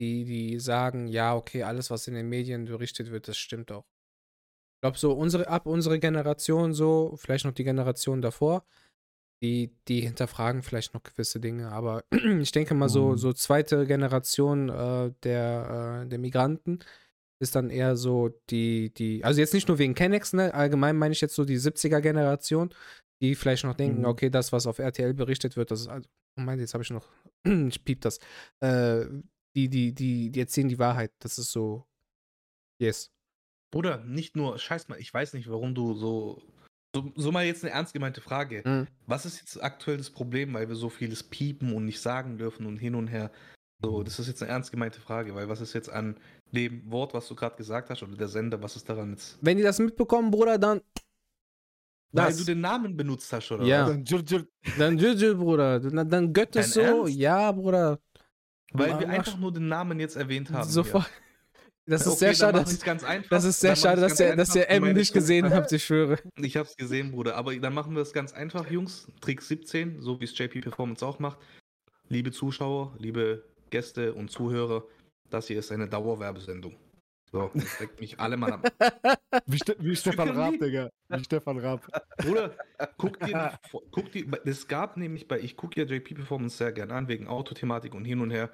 [0.00, 3.86] die, die sagen, ja, okay, alles, was in den Medien berichtet wird, das stimmt auch.
[4.76, 8.64] Ich glaube, so unsere, ab unsere Generation so, vielleicht noch die Generation davor,
[9.42, 12.04] die, die hinterfragen vielleicht noch gewisse Dinge, aber
[12.40, 13.16] ich denke mal so, Mhm.
[13.18, 16.80] so zweite Generation äh, der, äh, der Migranten
[17.40, 21.12] ist dann eher so die, die, also jetzt nicht nur wegen Kennex, ne, allgemein meine
[21.12, 22.74] ich jetzt so die 70er-Generation,
[23.22, 24.06] die vielleicht noch denken, Mhm.
[24.06, 26.90] okay, das, was auf RTL berichtet wird, das ist, also, oh mein, jetzt habe ich
[26.90, 27.06] noch,
[27.44, 28.18] ich piep das,
[28.60, 29.04] äh,
[29.54, 31.86] die, die, die, die erzählen die Wahrheit, das ist so,
[32.80, 33.12] yes.
[33.70, 36.42] Bruder, nicht nur, scheiß mal, ich weiß nicht, warum du so.
[37.02, 38.62] So, so mal jetzt eine ernst gemeinte Frage.
[38.64, 38.86] Mhm.
[39.06, 42.66] Was ist jetzt aktuell das Problem, weil wir so vieles piepen und nicht sagen dürfen
[42.66, 43.30] und hin und her?
[43.82, 46.16] So, das ist jetzt eine ernst gemeinte Frage, weil was ist jetzt an
[46.52, 49.38] dem Wort, was du gerade gesagt hast, oder der Sender, was ist daran jetzt?
[49.40, 50.80] Wenn die das mitbekommen, Bruder, dann
[52.10, 52.38] Weil Das.
[52.38, 53.64] du den Namen benutzt hast, oder?
[53.64, 53.86] Ja.
[53.86, 54.46] Dann Jul-
[54.78, 55.78] Dann Juju, Bruder.
[55.78, 57.02] Dann, dann gött es Dein so.
[57.04, 57.14] Ernst?
[57.18, 58.00] Ja, Bruder.
[58.72, 60.68] Weil Mach- wir einfach nur den Namen jetzt erwähnt haben.
[60.68, 61.08] Sofort.
[61.88, 63.30] Das ist Okay, sehr schade, dass, ganz einfach.
[63.30, 66.18] das ist sehr Dann schade, dass ihr, dass ihr M nicht gesehen habt, ich schwöre.
[66.36, 67.34] Ich hab's gesehen, Bruder.
[67.34, 69.10] Aber dann machen wir es ganz einfach, Jungs.
[69.22, 71.38] Trick 17, so wie es JP Performance auch macht.
[72.10, 74.84] Liebe Zuschauer, liebe Gäste und Zuhörer,
[75.30, 76.76] das hier ist eine Dauerwerbesendung.
[77.32, 78.70] So, das deckt mich alle mal ab.
[79.46, 80.90] Wie, Ste wie Stefan Raab, Digga.
[81.08, 81.86] Wie Stefan Raab.
[82.18, 82.56] Bruder,
[82.96, 83.58] guck dir,
[83.90, 87.28] guck dir, es gab nämlich bei, ich gucke ja JP Performance sehr gern an, wegen
[87.28, 88.50] Autothematik und hin und her.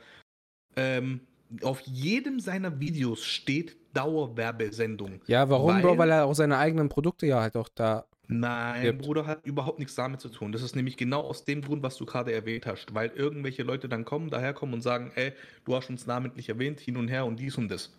[0.77, 1.21] Ähm,
[1.63, 5.23] auf jedem seiner Videos steht Dauerwerbesendung.
[5.27, 5.91] Ja, warum, Bro?
[5.91, 8.07] Weil- Weil er auch seine eigenen Produkte ja halt auch da.
[8.27, 9.03] Nein, Gibt.
[9.03, 10.51] Bruder, hat überhaupt nichts damit zu tun.
[10.51, 12.95] Das ist nämlich genau aus dem Grund, was du gerade erwähnt hast.
[12.95, 15.33] Weil irgendwelche Leute dann kommen, daherkommen und sagen, ey,
[15.65, 17.93] du hast uns namentlich erwähnt, hin und her und dies und das.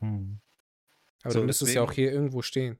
[0.00, 0.40] Hm.
[1.22, 2.78] Aber So, dann müsste es ja auch hier irgendwo stehen.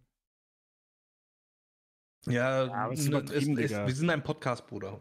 [2.26, 3.86] Ja, es ist es, Digga.
[3.86, 4.98] wir sind ein Podcast, Bruder.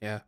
[0.00, 0.24] Ja.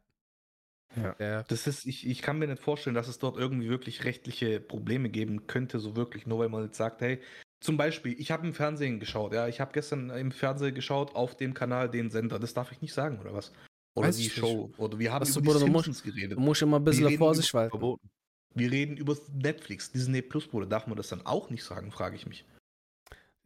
[0.96, 1.14] Ja.
[1.18, 1.42] ja.
[1.44, 5.08] Das ist, ich, ich kann mir nicht vorstellen, dass es dort irgendwie wirklich rechtliche Probleme
[5.08, 7.20] geben könnte, so wirklich, nur weil man jetzt sagt, hey,
[7.60, 11.36] zum Beispiel, ich habe im Fernsehen geschaut, ja, ich habe gestern im Fernsehen geschaut auf
[11.36, 13.52] dem Kanal den Sender, das darf ich nicht sagen, oder was?
[13.94, 14.38] Oder Weiß die ich nicht.
[14.40, 16.36] Show, oder wir haben Was über die Bruder, musst- Simpsons geredet.
[16.38, 17.70] Du musst immer ein bisschen Vorsicht walten.
[17.70, 18.10] Verboten.
[18.54, 22.16] Wir reden über Netflix, Disney Plus, Bruder, darf man das dann auch nicht sagen, frage
[22.16, 22.44] ich mich.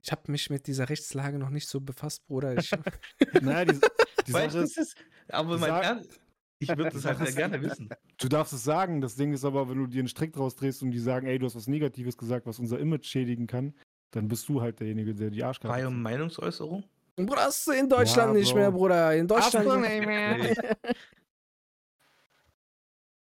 [0.03, 2.57] Ich habe mich mit dieser Rechtslage noch nicht so befasst, Bruder.
[2.59, 2.71] Ich,
[3.43, 3.81] Naja, die,
[4.27, 4.97] die Sache ist, ist,
[5.29, 6.21] aber die mein Ernst,
[6.59, 7.89] ich würde das halt sehr gerne wissen.
[8.19, 9.01] du darfst es sagen.
[9.01, 11.39] Das Ding ist aber, wenn du dir einen Strick draus drehst und die sagen, ey,
[11.39, 13.75] du hast was Negatives gesagt, was unser Image schädigen kann,
[14.11, 15.91] dann bist du halt derjenige, der die Arschkarte Freie.
[15.91, 16.85] Meinungsäußerung?
[17.17, 19.15] Bruder, das ist in Deutschland Ja, nicht mehr, Bruder.
[19.15, 19.67] In Deutschland.
[19.69, 20.77] Ach nee, mehr.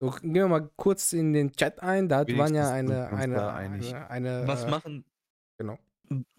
[0.02, 2.08] So, gehen wir mal kurz in den Chat ein.
[2.08, 5.04] Da waren ja Wenigstens sind eine, eine, eine, eine Was äh, machen,
[5.58, 5.78] genau.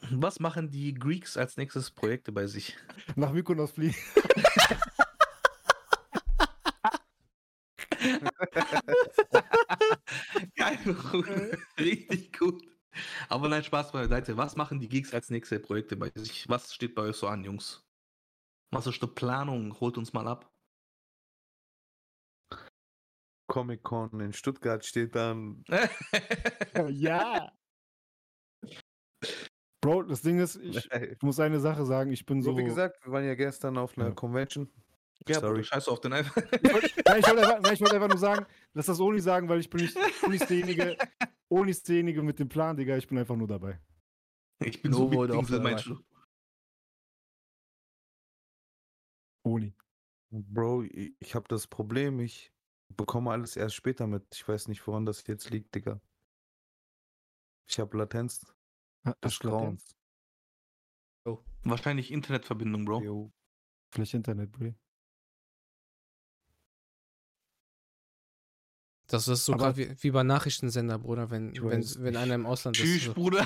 [0.10, 2.76] was machen die Greeks als nächstes Projekte bei sich?
[3.16, 3.96] Nach Mykonos fliegen.
[10.56, 11.58] Geil, Bruder.
[11.80, 12.64] richtig gut.
[13.30, 14.38] Aber nein, Spaß beiseite.
[14.38, 16.48] Was machen die Geeks als nächste Projekte bei sich?
[16.50, 17.86] Was steht bei euch so an, Jungs?
[18.72, 19.80] Was ist die Planung?
[19.80, 20.52] Holt uns mal ab.
[23.48, 25.64] Comic Con in Stuttgart steht dann.
[26.89, 27.52] ja.
[29.82, 32.52] Bro, das Ding ist, ich, ich muss eine Sache sagen, ich bin so.
[32.52, 34.14] So wie gesagt, wir waren ja gestern auf einer Ja.
[34.14, 34.70] Convention.
[35.28, 35.64] Ja, Sorry.
[35.64, 36.36] Scheiß auf den einfach.
[36.36, 36.52] Nein,
[37.20, 39.70] ich wollte einfach, nein, ich wollte einfach nur sagen, lass das Oni sagen, weil ich
[39.70, 40.98] bin nicht, Oni ist derjenige,
[41.50, 43.80] Oni ist derjenige mit dem Plan, Digga, ich bin einfach nur dabei.
[44.64, 45.72] Ich bin No so Wichtingsel, dabei.
[45.72, 46.00] meinst du?
[49.44, 49.74] Oni.
[50.32, 52.54] Bro, ich, habe das Problem, ich
[52.96, 54.24] bekomme alles erst später mit.
[54.34, 56.00] Ich weiß nicht, woran das jetzt liegt, Digga.
[57.70, 58.46] Ich habe Latenz
[59.04, 59.40] Ah, Latenz?
[59.40, 59.96] Grauens.
[61.64, 63.02] Wahrscheinlich Internetverbindung, Bro.
[63.04, 63.32] Jo.
[63.94, 64.74] Vielleicht Internet, Bro.
[69.12, 72.45] Das ist so Aber- grad wie, wie bei Nachrichtensender, Bruder, wenn, wenn, wenn einer im
[72.45, 72.84] Ausland ist.
[72.84, 73.14] Tschüss, So.
[73.14, 73.45] Bruder.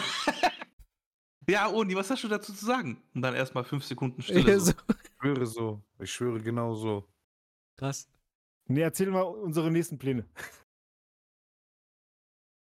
[1.50, 3.02] ja, Oni, was hast du dazu zu sagen?
[3.14, 4.52] Und dann erstmal fünf Sekunden Stille.
[4.52, 4.72] Ja, so.
[4.72, 4.74] so.
[4.88, 5.82] Ich schwöre so.
[6.00, 7.08] Ich schwöre genau so.
[7.78, 8.08] Krass.
[8.68, 10.26] Nee, erzähl mal unsere nächsten Pläne.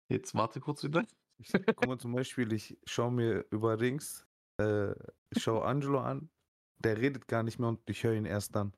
[0.08, 1.04] Jetzt warte kurz wieder.
[1.38, 4.24] Ich, guck mal zum Beispiel, ich schaue mir über Rings,
[4.60, 4.92] äh,
[5.30, 6.30] ich schaue Angelo an,
[6.78, 8.72] der redet gar nicht mehr und ich höre ihn erst dann.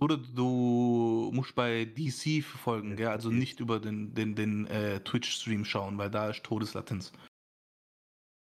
[0.00, 3.08] Oder du musst bei DC verfolgen, gell?
[3.08, 7.12] also nicht über den, den, den äh, Twitch-Stream schauen, weil da ist Todeslatenz.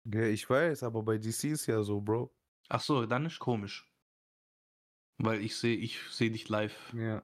[0.07, 2.34] Ja, ich weiß, aber bei DC ist ja so, Bro.
[2.68, 3.86] Ach so, dann ist komisch.
[5.18, 6.92] Weil ich sehe ich seh dich live.
[6.95, 7.22] Ja.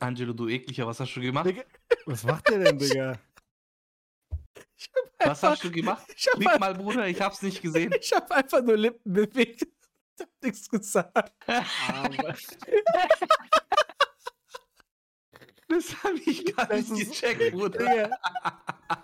[0.00, 1.46] Angelo, du ekliger, was hast du gemacht?
[1.46, 1.64] Digga,
[2.06, 3.18] was macht der denn, Digga?
[5.20, 6.06] Was hast du gemacht?
[6.16, 7.92] Ich hab, Klick ein- mal, Bruder, ich hab's nicht gesehen.
[8.00, 9.66] ich hab einfach nur Lippen bewegt.
[10.18, 11.34] Ich hab nichts gesagt.
[15.70, 18.10] Das habe ich gar Das nicht gecheckt, Bruder.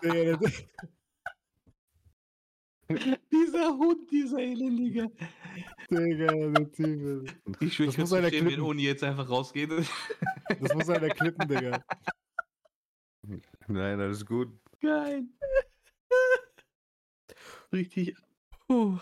[3.31, 5.11] Dieser Hund, dieser Elendige.
[5.91, 7.35] Digga, der Typ.
[7.61, 8.65] Ich schwöre, Das ich muss einer wenn klippen.
[8.65, 9.71] Oni jetzt einfach rausgeht.
[10.61, 11.85] Das muss einer klippen, Digga.
[13.69, 14.49] Nein, alles gut.
[14.81, 15.25] Geil.
[17.73, 18.17] Richtig.
[18.67, 18.99] Puh.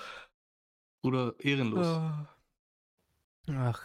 [1.02, 1.86] Bruder, ehrenlos.
[1.86, 3.52] Oh.
[3.54, 3.82] Ach.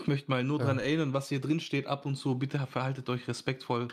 [0.00, 0.64] Ich möchte mal nur Ja.
[0.66, 1.86] dran erinnern, was hier drin steht.
[1.86, 3.88] Ab und zu, bitte verhaltet euch respektvoll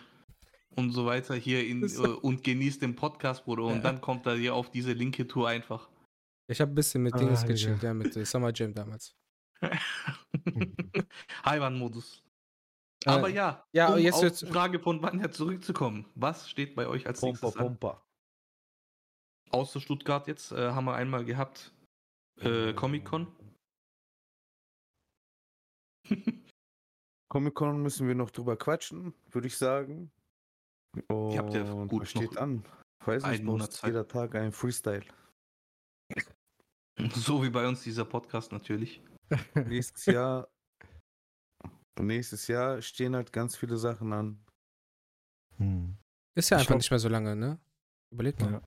[0.75, 3.63] und so weiter hier in, äh, und genießt den Podcast, Bruder.
[3.65, 3.81] Und Ja.
[3.81, 5.89] dann kommt er hier auf diese linke Tour einfach.
[6.49, 9.13] Ich hab ein bisschen mit Ah, Dings gechillt, ja, mit äh, Summer Jam damals.
[11.45, 12.23] Heimann-Modus.
[13.05, 16.05] Aber Äh, ja, ja, um jetzt auf die Frage von Vanja zurückzukommen.
[16.15, 17.77] Was steht bei euch als Pompa, nächstes an?
[17.79, 18.01] Pompa.
[19.51, 21.73] Außer Stuttgart jetzt äh, haben wir einmal gehabt
[22.39, 23.27] äh, Comic-Con.
[27.31, 30.11] Comic-Con müssen wir noch drüber quatschen, würde ich sagen.
[31.07, 32.63] Und Ihr habt ja gut was steht an?
[33.05, 33.89] Weiß einen nicht, Monat Zeit.
[33.89, 35.05] jeder Tag ein Freestyle.
[37.13, 39.01] so wie bei uns dieser Podcast natürlich.
[39.55, 40.47] nächstes Jahr,
[41.99, 44.43] nächstes Jahr stehen halt ganz viele Sachen an.
[45.57, 45.97] Hm.
[46.35, 47.59] Ist ja Ich einfach glaub- nicht mehr so lange, ne?
[48.11, 48.53] Überleg mal.
[48.53, 48.61] Ja.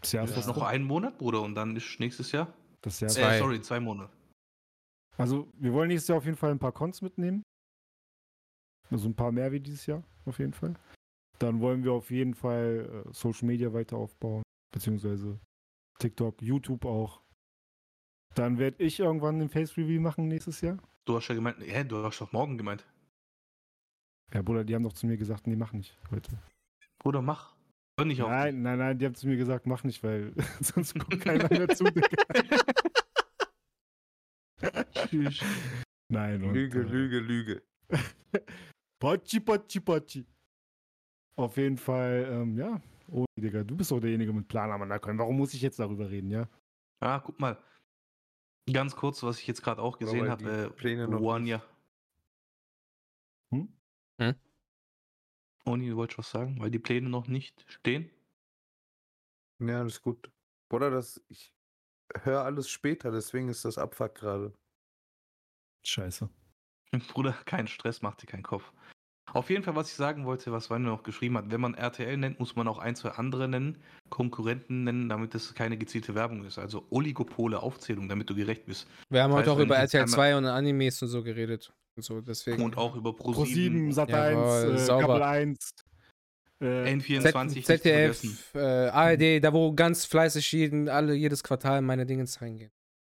[0.00, 0.64] Das Jahr Das ist noch rum.
[0.64, 2.52] ein Monat, Bruder, und dann ist nächstes Jahr.
[2.80, 3.36] Das Jahr ist Zwei.
[3.36, 4.12] Äh, sorry, zwei Monate.
[5.16, 7.42] Also, wir wollen nächstes Jahr auf jeden Fall ein paar Cons mitnehmen.
[8.90, 10.74] Also ein paar mehr wie dieses Jahr, auf jeden Fall.
[11.38, 14.42] Dann wollen wir auf jeden Fall äh, Social Media weiter aufbauen,
[14.72, 15.38] beziehungsweise
[15.98, 17.20] TikTok, YouTube auch.
[18.34, 20.78] Dann werde ich irgendwann ein Face Review machen nächstes Jahr.
[21.04, 22.86] Du hast ja gemeint, hä, du hast doch morgen gemeint.
[24.32, 26.38] Ja, Bruder, die haben doch zu mir gesagt, nee, mach nicht heute.
[26.98, 27.54] Bruder, mach.
[28.00, 28.30] Hör nicht auf.
[28.30, 31.68] Nein, nein, nein, die haben zu mir gesagt, mach nicht, weil sonst guckt keiner mehr
[31.68, 31.84] zu.
[31.84, 32.06] Digga.
[34.94, 35.40] Tschüss.
[36.08, 37.62] Nein, und, Lüge, äh, Lüge, Lüge.
[38.98, 40.26] Potschi, Potschi, Potschi.
[41.36, 42.80] Auf jeden Fall, ähm, ja.
[43.08, 45.22] Oh, Digga, du bist doch derjenige mit Plan am Anaconda.
[45.22, 46.48] Warum muss ich jetzt darüber reden, ja?
[47.00, 47.58] Ah, guck mal.
[48.72, 50.50] Ganz kurz, was ich jetzt gerade auch gesehen habe.
[50.50, 51.62] Äh, Pläne noch Wanya.
[53.52, 53.68] Hm?
[54.18, 54.34] Hm?
[55.64, 56.58] Oni, du wolltest was sagen?
[56.60, 58.10] Weil die Pläne noch nicht stehen?
[59.58, 60.30] Ja, alles gut.
[60.68, 61.52] Bruder, das, ich
[62.22, 64.54] höre alles später, deswegen ist das Abfuck gerade.
[65.84, 66.28] Scheiße.
[67.12, 68.72] Bruder, kein Stress, mach dir keinen Kopf.
[69.32, 72.16] Auf jeden Fall, was ich sagen wollte, was Wanda noch geschrieben hat, wenn man RTL
[72.16, 73.78] nennt, muss man auch ein, zwei andere nennen,
[74.08, 76.58] Konkurrenten nennen, damit es keine gezielte Werbung ist.
[76.58, 78.86] Also Oligopole, Aufzählung, damit du gerecht bist.
[79.08, 81.72] Wir haben Das heute heißt, auch über RTL einmal- 2 und Animes und so geredet.
[81.96, 82.62] Und so, deswegen.
[82.62, 85.00] Und auch über Pro Pro7, 7, Sat Jawohl, 1, äh.
[85.00, 85.70] Kabel 1.
[86.62, 88.28] Äh, N24 nicht zu vergessen.
[88.30, 92.70] ZDF, äh, ARD, da wo ganz fleißig jeden, alle, jedes Quartal meine Dingens reingehen.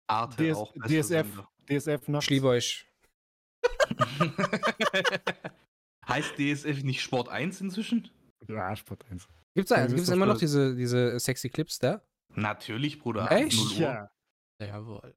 [0.09, 0.73] Arte DS, auch.
[0.75, 1.49] DSF, Sender.
[1.69, 2.27] DSF nachts.
[2.27, 2.87] Ich liebe euch.
[6.09, 8.11] heißt DSF nicht Sport 1 inzwischen?
[8.49, 9.29] Ja, Sport 1.
[9.55, 12.03] Gibt's da, Ja, ihr gibt's wisst doch immer noch diese, diese sexy Clips da?
[12.35, 13.31] Natürlich, Bruder.
[13.31, 13.57] Echt?
[13.57, 13.79] 0 Uhr.
[13.79, 14.11] Ja.
[14.61, 15.15] Jawohl.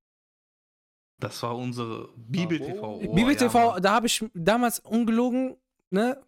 [1.19, 2.95] Das war unsere Bibel TV.
[2.97, 3.81] Oh, Bibel ja, TV, Mann.
[3.81, 5.55] da habe ich damals ungelogen,
[5.89, 6.21] ne?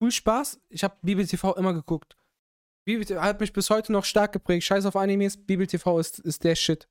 [0.00, 0.60] Cool Spaß.
[0.68, 2.16] Ich habe Bibel TV immer geguckt.
[2.86, 4.64] Bibel TV hat mich bis heute noch stark geprägt.
[4.64, 6.88] Scheiß auf Animes, Bibel TV ist, ist der Shit.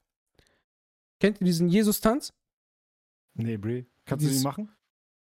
[1.19, 2.33] Kennt ihr diesen Jesus-Tanz?
[3.33, 3.85] Nee, Bre.
[4.05, 4.75] Kannst du Dieses- die machen?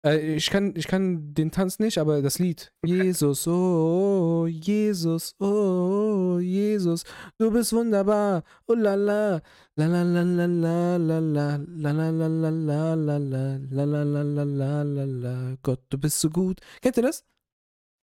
[0.04, 2.72] Äh, ich, kann, ich kann den Tanz nicht, aber das Lied.
[2.84, 7.04] Jesus, oh, Jesus, oh, Jesus,
[7.38, 8.42] du bist wunderbar.
[8.66, 9.40] Oh la la,
[9.76, 13.84] la la la la la la la, la la la la la la la, la
[13.84, 15.56] la la la la la la.
[15.62, 16.60] Gott, du bist so gut.
[16.82, 17.24] Kennt ihr das?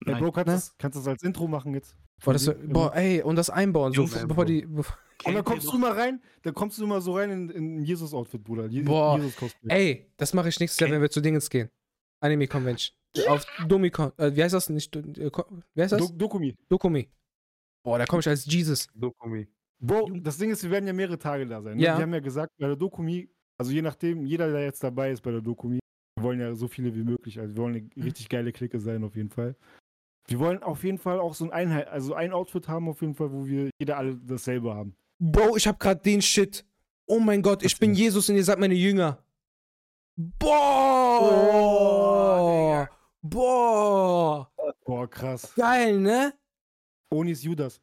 [0.04, 0.18] Nein.
[0.20, 0.58] Bro, kannst du Ne?
[0.58, 1.96] das, kannst du das als Intro machen jetzt?
[2.24, 4.66] Boah, das, boah, ey, und das einbauen, so Jungs, bevor die.
[4.66, 7.76] Bevor, Und dann kommst du mal rein, dann kommst du immer so rein in, in
[7.78, 8.66] ein Jesus-Outfit, Bruder.
[8.66, 9.70] Je Boah, Jesus-Cosplay.
[9.72, 11.70] ey, das mache ich nächstes Jahr, wenn wir zu Dingens gehen.
[12.22, 12.96] Anime Convention.
[13.28, 14.12] Auf Domicon.
[14.18, 14.96] Äh, wie heißt das nicht?
[14.96, 15.04] Äh,
[15.74, 16.00] wie heißt das?
[16.00, 16.56] Do Dokumi.
[16.70, 17.10] Dokumi.
[17.84, 18.88] Boah, da komme ich als Jesus.
[18.96, 19.48] Dokumi.
[19.80, 21.78] Bro, das Ding ist, wir werden ja mehrere Tage da sein.
[21.78, 21.84] Ne?
[21.84, 21.98] Ja.
[21.98, 25.22] Wir haben ja gesagt, bei der Dokumi, also je nachdem, jeder, der jetzt dabei ist
[25.22, 25.80] bei der Dokumi,
[26.16, 29.04] wir wollen ja so viele wie möglich, also wir wollen eine richtig geile Clique sein
[29.04, 29.56] auf jeden Fall.
[30.28, 33.16] Wir wollen auf jeden Fall auch so ein Einheit, also ein Outfit haben auf jeden
[33.16, 34.96] Fall, wo wir jeder alle dasselbe haben.
[35.18, 36.64] Bro, ich hab grad den Shit.
[37.08, 37.96] Oh mein Gott, ich bin?
[37.96, 39.24] Jesus und ihr seid meine Jünger.
[40.38, 41.58] Boah!
[43.24, 44.52] Boah!
[44.86, 45.52] Boah, krass.
[45.56, 46.34] Geil, ne?
[47.10, 47.82] Onis Judas.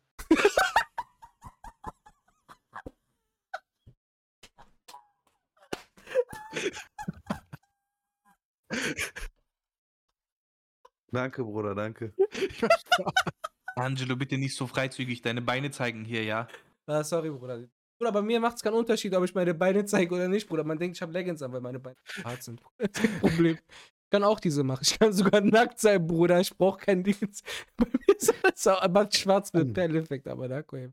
[11.10, 12.12] Danke, Bruder, danke.
[13.76, 16.46] Angelo, bitte nicht so freizügig deine Beine zeigen hier, ja?
[16.86, 17.68] Ah, sorry, Bruder.
[17.98, 20.62] Bruder, bei mir macht's keinen Unterschied, ob ich meine Beine zeige oder nicht, Bruder.
[20.64, 22.62] Man denkt, ich habe Leggings an, weil meine Beine hart sind.
[22.78, 23.58] Das ist kein Problem.
[23.74, 24.82] Ich kann auch diese machen.
[24.86, 26.40] Ich kann sogar nackt sein, Bruder.
[26.40, 27.16] Ich brauche kein Ding.
[27.76, 30.92] Bei mir ist alles auch macht schwarz mit Perleffekt, aber da komm.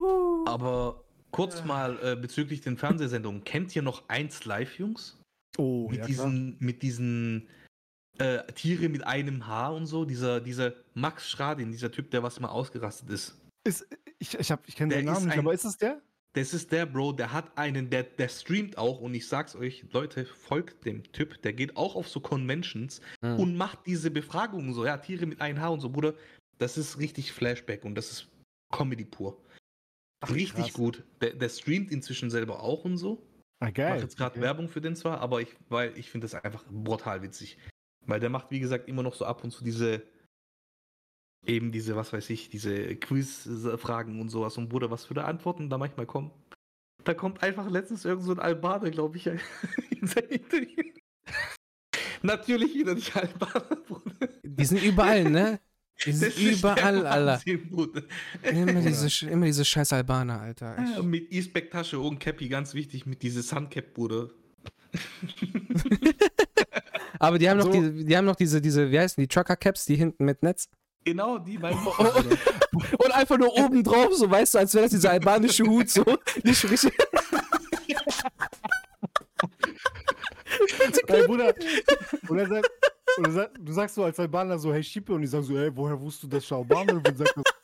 [0.00, 0.44] Uh.
[0.46, 1.64] Aber kurz Ja.
[1.66, 3.44] mal äh, bezüglich den Fernsehsendungen.
[3.44, 5.18] Kennt ihr noch 1 Live, Jungs?
[5.58, 6.08] Oh, mit ja, klar.
[6.08, 7.48] diesen, mit diesen
[8.18, 10.04] äh, Tiere mit einem Haar und so.
[10.04, 13.38] Dieser, dieser Max Schradin, dieser Typ, der was immer ausgerastet ist.
[13.64, 13.86] Ist,
[14.18, 16.00] ich ich, hab- ich kenne seinen Namen nicht, ein- aber ist es der?
[16.34, 19.84] Das ist der Bro, der hat einen, der, der streamt auch und ich sag's euch,
[19.92, 23.38] Leute, folgt dem Typ, der geht auch auf so Conventions Mhm.
[23.38, 26.14] und macht diese Befragungen so, ja, Tiere mit einem Haar und so, Bruder.
[26.58, 28.28] Das ist richtig Flashback und das ist
[28.72, 29.40] Comedy pur.
[30.20, 30.72] Ach, richtig krass.
[30.72, 31.04] gut.
[31.20, 33.22] Der, der streamt inzwischen selber auch und so.
[33.60, 33.90] Ah, Ich geil.
[33.90, 34.42] mache jetzt gerade Okay.
[34.42, 37.58] Werbung für den zwar, aber ich, weil ich finde das einfach brutal witzig.
[38.06, 40.02] Weil der macht, wie gesagt, immer noch so ab und zu diese,
[41.46, 44.56] eben diese, was weiß ich, diese Quiz-Fragen und sowas.
[44.56, 46.30] Und Bruder, was für eine Antworten da manchmal kommen.
[47.04, 50.84] Da kommt einfach letztens irgend so ein Albaner, glaube ich, in sein Interview.
[52.22, 54.28] Natürlich wieder nicht Albaner, Bruder.
[54.42, 55.60] Die sind überall, ne?
[56.04, 57.40] Die sind überall, Alter.
[58.42, 60.76] Immer diese, immer diese scheiß Albaner, Alter.
[60.78, 64.30] Ja, mit E-Spec-Tasche und Cappy, ganz wichtig, mit diese Suncap, Bruder.
[67.18, 67.72] aber die haben noch, So.
[67.72, 70.68] diese, die haben noch diese, diese, wie heißen die, Trucker-Caps, die hinten mit Netz.
[71.04, 71.78] Genau, die beiden.
[71.84, 76.04] Und einfach nur oben drauf, so weißt du, als wäre das dieser albanische Hut, so.
[76.42, 76.92] Nicht richtig.
[81.06, 81.54] Ey, Bruder.
[82.28, 82.70] Und er sagt,
[83.16, 85.56] und er sagt, du sagst so als Albaner so, hey Schippe, und die sagen so,
[85.56, 87.16] ey, woher wusstest du, dass ich Albaner bin?
[87.16, 87.44] Sagt das.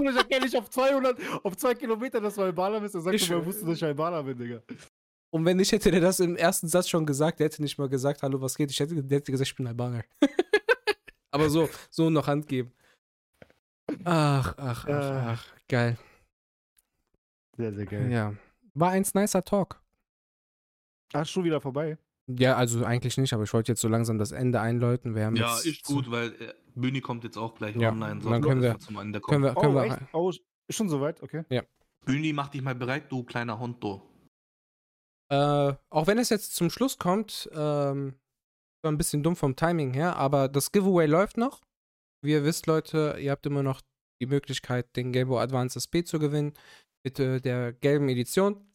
[0.00, 2.94] Ich erkenne dich auf 200, auf 2 Kilometer, dass du Albaner bist.
[2.94, 4.62] Er sagt, Ich so, woher wusstest du, dass ich Albaner bin, Digga?
[5.30, 7.40] Und wenn nicht, hätte der das im ersten Satz schon gesagt.
[7.40, 8.70] Der hätte nicht mal gesagt, hallo, was geht?
[8.70, 10.04] Ich hätte, der hätte gesagt, ich bin Albaner.
[11.30, 12.72] Aber so, so noch Hand geben.
[14.04, 15.26] Ach, ach, ach, Ja.
[15.32, 15.46] ach.
[15.68, 15.98] Geil.
[17.56, 18.10] Sehr, sehr geil.
[18.10, 18.34] Ja.
[18.74, 19.80] War eins nicer Talk.
[21.12, 21.98] Ach, schon wieder vorbei.
[22.26, 25.14] Ja, also eigentlich nicht, aber ich wollte jetzt so langsam das Ende einläuten.
[25.14, 28.20] Wir haben Ja, ist gut, weil äh, Bühni kommt jetzt auch gleich Ja, online.
[28.20, 29.54] dann können wir- zum Ende Können kommen.
[29.54, 30.14] wir, können oh, wir, echt?
[30.14, 31.22] Oh, ist schon soweit?
[31.22, 31.44] Okay.
[32.04, 34.02] Bühni, mach dich mal bereit, du kleiner Hondo.
[35.30, 38.14] Äh, auch wenn es jetzt zum Schluss kommt, ähm,
[38.88, 41.60] war ein bisschen dumm vom Timing her, aber das Giveaway läuft noch.
[42.24, 43.82] Wie ihr wisst, Leute, ihr habt immer noch
[44.20, 46.54] die Möglichkeit, den Game Boy Advance SP zu gewinnen
[47.04, 48.66] mit äh, der gelben Edition.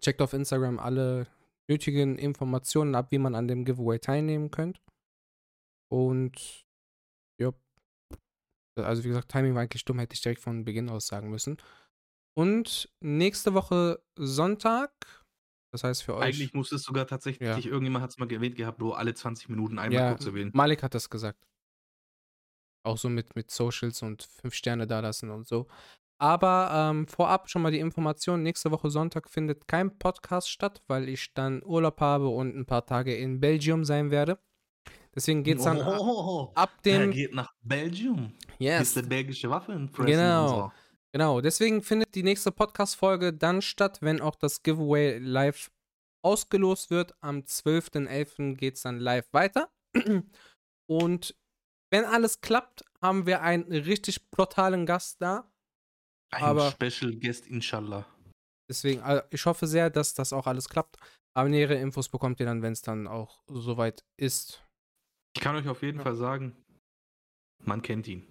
[0.00, 1.28] Checkt auf Instagram alle
[1.70, 4.82] nötigen Informationen ab, wie man an dem Giveaway teilnehmen könnt.
[5.90, 6.66] Und
[7.40, 7.52] ja,
[8.76, 11.56] also wie gesagt, Timing war eigentlich dumm, hätte ich direkt von Beginn aus sagen müssen.
[12.36, 14.92] Und nächste Woche Sonntag,
[15.74, 16.22] das heißt für euch.
[16.22, 17.56] Eigentlich muss es sogar tatsächlich, Ja.
[17.58, 20.52] irgendjemand hat es mal erwähnt gehabt, Bro, alle 20 Minuten einmal Ja, kurz erwähnen.
[20.54, 21.44] Malik hat das gesagt.
[22.84, 25.66] Auch so mit, mit Socials und fünf Sterne dalassen und so.
[26.18, 31.08] Aber ähm, vorab schon mal die Information: nächste Woche Sonntag findet kein Podcast statt, weil
[31.08, 34.38] ich dann Urlaub habe und ein paar Tage in Belgium sein werde.
[35.12, 37.10] Deswegen geht es dann Oh, ab der dem.
[37.10, 38.32] geht nach Belgium.
[38.58, 40.70] Yes, Ist der belgische Waffen Genau.
[41.14, 45.70] Genau, deswegen findet die nächste Podcast-Folge dann statt, wenn auch das Giveaway live
[46.24, 47.14] ausgelost wird.
[47.22, 48.56] Am 12.11.
[48.56, 49.70] geht es dann live weiter.
[50.90, 51.36] Und
[51.92, 55.48] wenn alles klappt, haben wir einen richtig brutalen Gast da.
[56.32, 58.06] Ein Aber- Special Guest, inshallah.
[58.68, 60.96] Deswegen, äh, ich hoffe sehr, dass das auch alles klappt.
[61.36, 64.64] Aber nähere Infos bekommt ihr dann, wenn es dann auch soweit ist.
[65.36, 66.04] Ich kann euch auf jeden Ja.
[66.04, 66.56] Fall sagen,
[67.62, 68.26] man kennt ihn.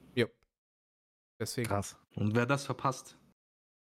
[1.44, 1.98] Deswegen, Krass.
[2.16, 3.18] Und wer das verpasst,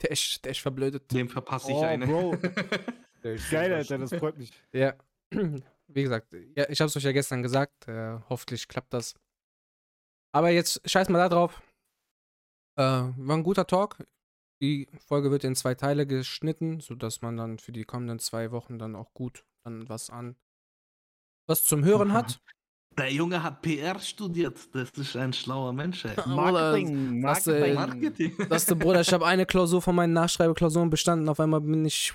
[0.01, 1.11] der ist, der ist verblödet.
[1.11, 2.05] dem verpasse ich Oh, eine.
[2.05, 2.35] Bro.
[3.23, 4.51] Der ist Geil, Alter, das freut mich.
[4.71, 4.95] Ja,
[5.31, 7.87] wie gesagt, ja, ich habe es euch ja gestern gesagt.
[7.87, 9.15] Äh, hoffentlich klappt das.
[10.31, 11.59] Aber jetzt scheiß mal da drauf.
[12.77, 13.97] Äh, war ein guter Talk.
[14.61, 18.77] Die Folge wird in zwei Teile geschnitten, sodass man dann für die kommenden zwei Wochen
[18.77, 20.35] dann auch gut dann was an
[21.47, 22.39] was zum Hören hat.
[22.97, 24.57] Der Junge hat PR studiert.
[24.73, 26.03] Das ist ein schlauer Mensch.
[26.05, 26.15] Ey.
[26.25, 27.75] Marketing, das, äh, Marketing.
[27.75, 28.49] Marketing.
[28.49, 31.85] Das ist der Bruder, ich habe eine Klausur von meinen Nachschreibeklausuren bestanden, auf einmal bin
[31.85, 32.11] ich.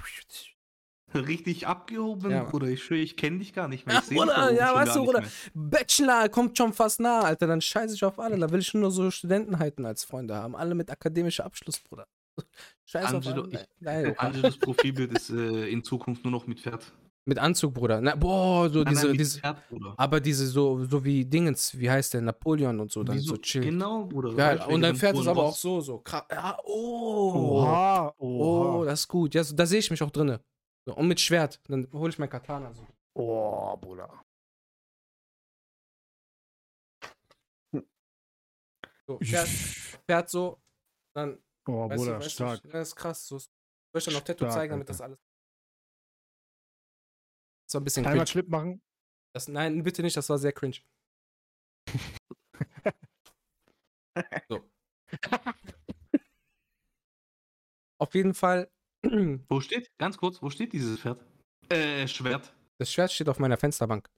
[1.15, 2.45] Richtig abgehoben, Ja.
[2.45, 2.69] Bruder.
[2.69, 3.97] Ich schwöre, ich kenne dich gar nicht mehr.
[3.99, 5.23] Ach, Ich dich Bruder, ja, weißt du, Bruder.
[5.53, 7.47] Bachelor kommt schon fast nah, Alter.
[7.47, 8.39] Dann scheiße ich auf alle.
[8.39, 10.57] Da will ich nur so Studentenheiten als Freunde haben.
[10.57, 12.07] Alle mit akademischem Abschluss, Bruder.
[12.87, 13.53] Scheiß auf Angelo, alle.
[13.61, 14.21] ich- Nein, Bruder.
[14.23, 16.91] Angelos Profilbild ist äh, in Zukunft nur noch mit Pferd.
[17.25, 18.01] Mit Anzug, Bruder.
[18.01, 19.41] Na, boah, so Nein, diese, nein, diese.
[19.71, 19.95] Bruder.
[19.97, 22.21] Aber diese so, so wie Dingens, wie heißt der?
[22.21, 23.37] Napoleon und so, dann Wieso?
[23.37, 23.63] so chill.
[23.63, 24.35] Genau, Bruder.
[24.35, 24.59] Geil.
[24.59, 25.99] Du, Und Pferd ist hohen aber auch so, so.
[26.01, 26.25] Krass.
[26.31, 27.61] Ja, oh.
[27.61, 28.85] Oha, Oh, oha.
[28.87, 29.35] das ist gut.
[29.35, 30.41] Ja, so, da sehe ich mich auch drinne.
[30.85, 31.61] So, und mit Schwert.
[31.69, 32.85] Dann hole ich mein Katana so.
[33.15, 34.09] Oh, Bruder.
[39.07, 40.61] so Pferd, Pferd so.
[41.15, 42.63] Dann Oh, Weißt Bruder, du, weißt stark.
[42.63, 43.29] Du, das ist krass.
[43.29, 43.37] So.
[43.37, 43.49] Ich
[43.95, 44.93] möchte noch Tattoo Stark, zeigen, damit Alter.
[44.93, 45.19] das alles.
[47.73, 48.33] Das war ein bisschen Einmal cringe.
[48.33, 48.83] Clip machen.
[49.35, 50.77] Das, nein, bitte nicht, das war sehr cringe.
[54.51, 54.71] so.
[57.99, 58.71] Auf jeden Fall,
[59.49, 61.25] Wo steht, ganz kurz, wo steht dieses Pferd?
[61.71, 62.55] Äh, Schwert.
[62.79, 64.11] das Schwert steht auf meiner Fensterbank.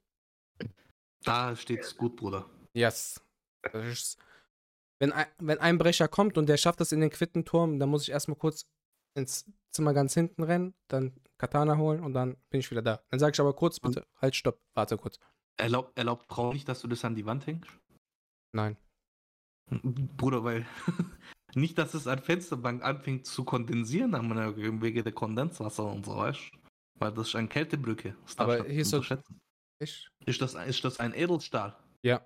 [1.23, 2.49] Da steht's gut, Bruder.
[2.73, 3.23] Yes.
[3.71, 4.19] Das ist,
[4.99, 8.03] wenn, ein, wenn ein Brecher kommt und der schafft es in den Quittenturm, dann muss
[8.03, 8.67] ich erstmal kurz
[9.17, 13.01] ins Zimmer ganz hinten rennen, dann Katana holen und dann bin ich wieder da.
[13.09, 15.19] Dann sage ich aber kurz, bitte, halt, stopp, warte kurz.
[15.57, 17.69] Erlaubt, erlaubt Braun nicht, dass du das an die Wand hängst?
[18.53, 18.77] Nein.
[19.67, 20.65] Bruder, weil
[21.55, 24.31] nicht, dass es an Fensterbank anfängt zu kondensieren am
[24.81, 26.57] wegen der Kondenswasser und so, weißt du?
[26.99, 28.15] Weil das ist eine Kältebrücke.
[28.25, 28.93] Das Aber hier ist.
[29.79, 30.11] Echt?
[30.25, 31.75] Ist das, ist das ein Edelstahl?
[32.01, 32.25] Ja.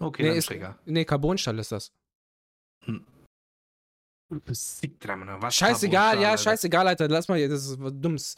[0.00, 0.78] Okay, Nee, ist, egal.
[0.86, 1.92] nee, Carbonstahl ist das.
[2.86, 3.02] Sick
[5.00, 5.42] dran, Mann.
[5.42, 6.42] Was Scheißegal, ja, Alter.
[6.42, 7.08] scheißegal, Alter.
[7.08, 8.34] Lass mal, das ist was Dummes.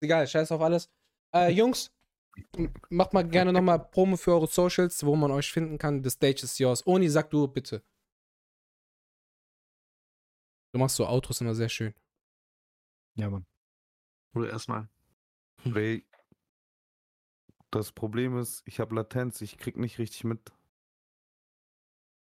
[0.00, 0.90] Egal, scheiß auf alles.
[1.34, 1.90] Äh, Jungs,
[2.90, 6.02] macht mal gerne nochmal Promo für eure Socials, wo man euch finden kann.
[6.02, 6.86] The stage is yours.
[6.86, 7.82] Oni, sag du bitte.
[10.72, 11.94] Du machst so Outros immer sehr schön.
[13.14, 13.46] Ja, Mann.
[14.34, 14.88] Oder erstmal.
[15.66, 16.06] Ray,
[17.70, 20.52] das Problem ist, ich habe Latenz, ich krieg nicht richtig mit.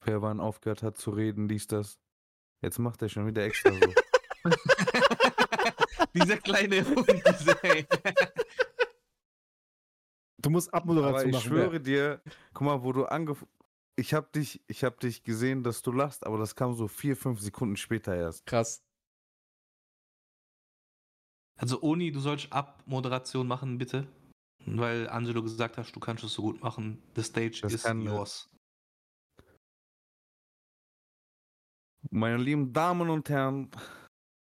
[0.03, 1.99] Wer wann aufgehört hat zu reden, dies, das.
[2.63, 3.95] Jetzt macht er schon wieder extra so.
[6.15, 7.87] Dieser kleine Hund, dieser, ey.
[10.39, 11.49] Du musst Abmoderation aber ich machen.
[11.49, 12.21] schwöre dir,
[12.53, 13.49] guck mal, wo du angefangen
[14.01, 17.17] ich habe dich, ich habe dich gesehen, dass du lachst, aber das kam so vier,
[17.17, 18.47] fünf Sekunden später erst.
[18.47, 18.83] Krass.
[21.57, 24.07] Also Oni, du sollst Abmoderation machen, bitte.
[24.65, 27.03] Weil Angelo gesagt hast, du kannst es so gut machen.
[27.15, 28.49] The stage Das is kann, yours.
[32.13, 33.71] Meine lieben Damen und Herren,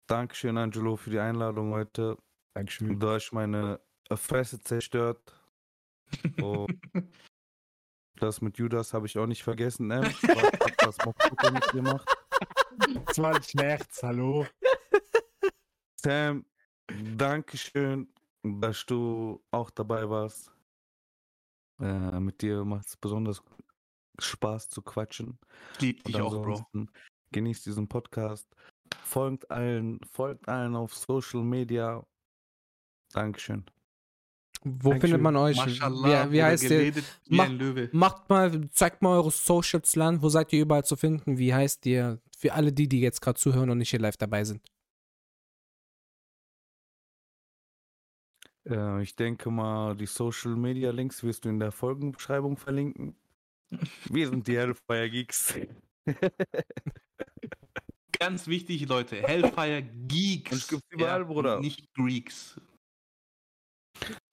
[0.08, 2.18] Dankeschön, Angelo, für die Einladung heute.
[2.54, 3.00] Dankeschön.
[3.00, 3.80] Du hast meine
[4.12, 5.34] Fresse zerstört.
[6.42, 6.78] Und
[8.20, 9.90] das mit Judas habe ich auch nicht vergessen.
[9.92, 10.04] Ähm,
[10.86, 12.08] was hat das mit dir gemacht?
[13.06, 14.46] Das war ein Scherz, hallo.
[15.96, 16.46] Sam,
[17.16, 20.52] Dankeschön, dass du auch dabei warst.
[21.80, 23.42] Äh, mit dir macht es besonders
[24.20, 25.40] Spaß zu quatschen.
[25.80, 26.68] Lieb dich auch, Bro.
[27.34, 28.48] Genießt diesen Podcast.
[29.04, 32.06] Folgt allen, folgt allen auf Social Media.
[33.12, 33.66] Dankeschön.
[34.64, 35.02] Wo Dankeschön.
[35.02, 35.58] findet man euch?
[35.58, 36.94] Mashallah, Wie, wie heißt ihr?
[37.28, 37.50] Mach-.
[37.92, 40.22] Macht mal, zeigt mal eure Socials Land.
[40.22, 41.38] Wo seid ihr überall zu finden?
[41.38, 42.22] Wie heißt ihr?
[42.38, 44.62] Für alle die, die jetzt gerade zuhören und nicht hier live dabei sind.
[48.70, 53.16] Äh, ich denke mal, die Social Media Links wirst du in der Folgenbeschreibung verlinken.
[54.10, 55.56] Wir sind die Hellfire Geeks.
[58.20, 59.18] Ganz wichtig, Leute.
[59.22, 60.52] Hellfire Geeks.
[60.52, 61.60] Uns gibt's überall, Bruder.
[61.60, 62.60] Nicht Greeks.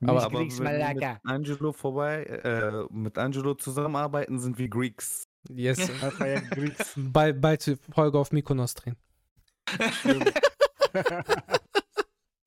[0.02, 5.24] Aber- Aber wenn wir mit Angelo vorbei, äh, mit Angelo zusammenarbeiten, sind wir Greeks.
[5.48, 5.78] Yes.
[6.00, 6.92] Hellfire Greeks.
[6.96, 8.96] bald, bald die Folge auf Mykonos drehen.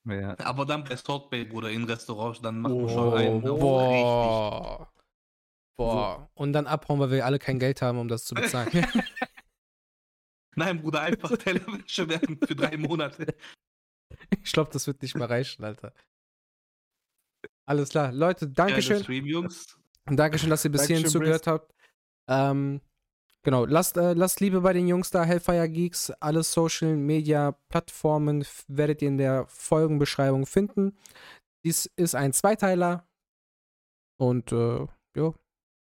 [0.05, 0.35] Ja.
[0.39, 3.59] Aber dann bei Salt Bay, Bruder, in Restaurants, dann machen wir Oh, schon einen richtig.
[3.61, 4.91] boah.
[5.77, 6.29] Boah.
[6.33, 8.69] Und dann abhauen, weil wir alle kein Geld haben, um das zu bezahlen.
[10.55, 13.35] Nein, Bruder, einfach Tellerwäsche werden für drei Monate.
[14.43, 15.93] ich glaube, das wird nicht mehr reichen, Alter.
[17.65, 18.11] Alles klar.
[18.11, 19.03] Leute, Dankeschön.
[19.03, 19.77] Stream, Jungs.
[20.05, 21.73] Und Dankeschön, dass ihr bis hierhin zugehört habt.
[22.27, 22.81] Ähm,
[23.43, 26.11] genau, lasst, äh, lasst Liebe bei den Jungs da, Hellfire Geeks.
[26.11, 30.97] Alle Social Media Plattformen werdet ihr in der Folgenbeschreibung finden.
[31.65, 33.07] Dies ist ein Zweiteiler.
[34.17, 34.85] Und äh,
[35.15, 35.35] jo,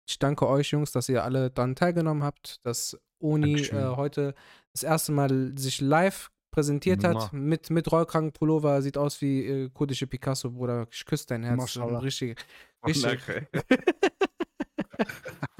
[0.08, 4.36] ich danke euch, Jungs, dass ihr alle daran teilgenommen habt, dass Oni äh, heute
[4.74, 7.30] das erste Mal sich live präsentiert hat Muah.
[7.34, 8.82] mit, mit Rollkragenpullover.
[8.82, 10.88] Sieht aus wie äh, kurdische Picasso, Bruder.
[10.92, 11.58] Ich küsse dein Herz.
[11.58, 12.00] Maschallah.
[12.04, 12.38] Richtig,
[12.86, 13.48] richtig.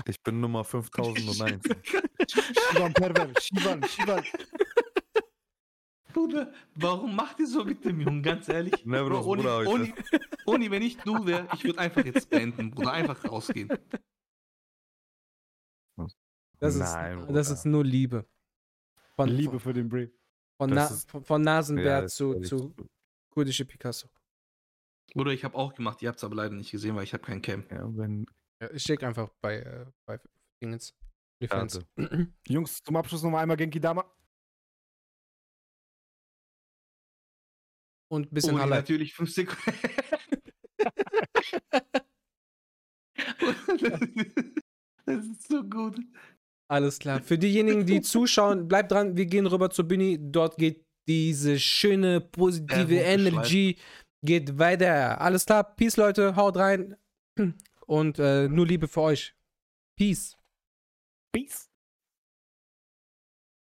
[0.06, 1.62] Ich bin Nummer 5001.
[2.28, 4.24] Shivan Perver, Shivan, Shivan.
[6.12, 8.24] Bruder, warum macht ihr so mit dem Jungen?
[8.24, 8.86] Ganz ehrlich.
[8.86, 9.58] Ne, Bro, Bro, Bruder.
[9.68, 9.94] Oni,
[10.46, 12.92] Oni, wenn ich du wäre, ich würde einfach jetzt beenden, Bruder.
[12.92, 13.70] Einfach rausgehen.
[16.60, 17.42] Das ist, Nein, das Bruder.
[17.42, 18.26] ist nur Liebe.
[19.20, 20.10] Von, Liebe für den Bray.
[20.58, 22.74] Von, Na, ist- von, von Nasenbär Ja, zu, zu
[23.34, 24.08] kurdische Picasso.
[25.14, 26.02] Bruder, ich habe auch gemacht.
[26.02, 27.66] Ihr habt es aber leider nicht gesehen, weil ich habe kein Cam.
[27.70, 28.26] Ja, wenn,
[28.62, 30.22] Ja, ich steck einfach bei, äh, bei
[30.62, 30.96] Dingens.
[31.42, 31.86] Defense.
[32.48, 34.10] Jungs, zum Abschluss noch mal einmal Genki Dama.
[38.12, 38.76] Und ein bisschen Oni, Halle.
[38.76, 39.80] natürlich fünf Sekunden.
[45.06, 46.00] das ist so gut.
[46.70, 47.22] Alles klar.
[47.22, 49.18] Für diejenigen, die zuschauen, bleibt dran.
[49.18, 50.20] Wir gehen rüber zu Bini.
[50.22, 53.78] Dort geht diese schöne, positive rote Energy
[54.22, 55.20] geht weiter.
[55.20, 55.76] Alles klar.
[55.76, 56.36] Peace, Leute.
[56.36, 56.96] Haut rein.
[57.86, 59.36] Und äh, nur Liebe für euch.
[59.98, 60.38] Peace.
[61.34, 61.69] Peace.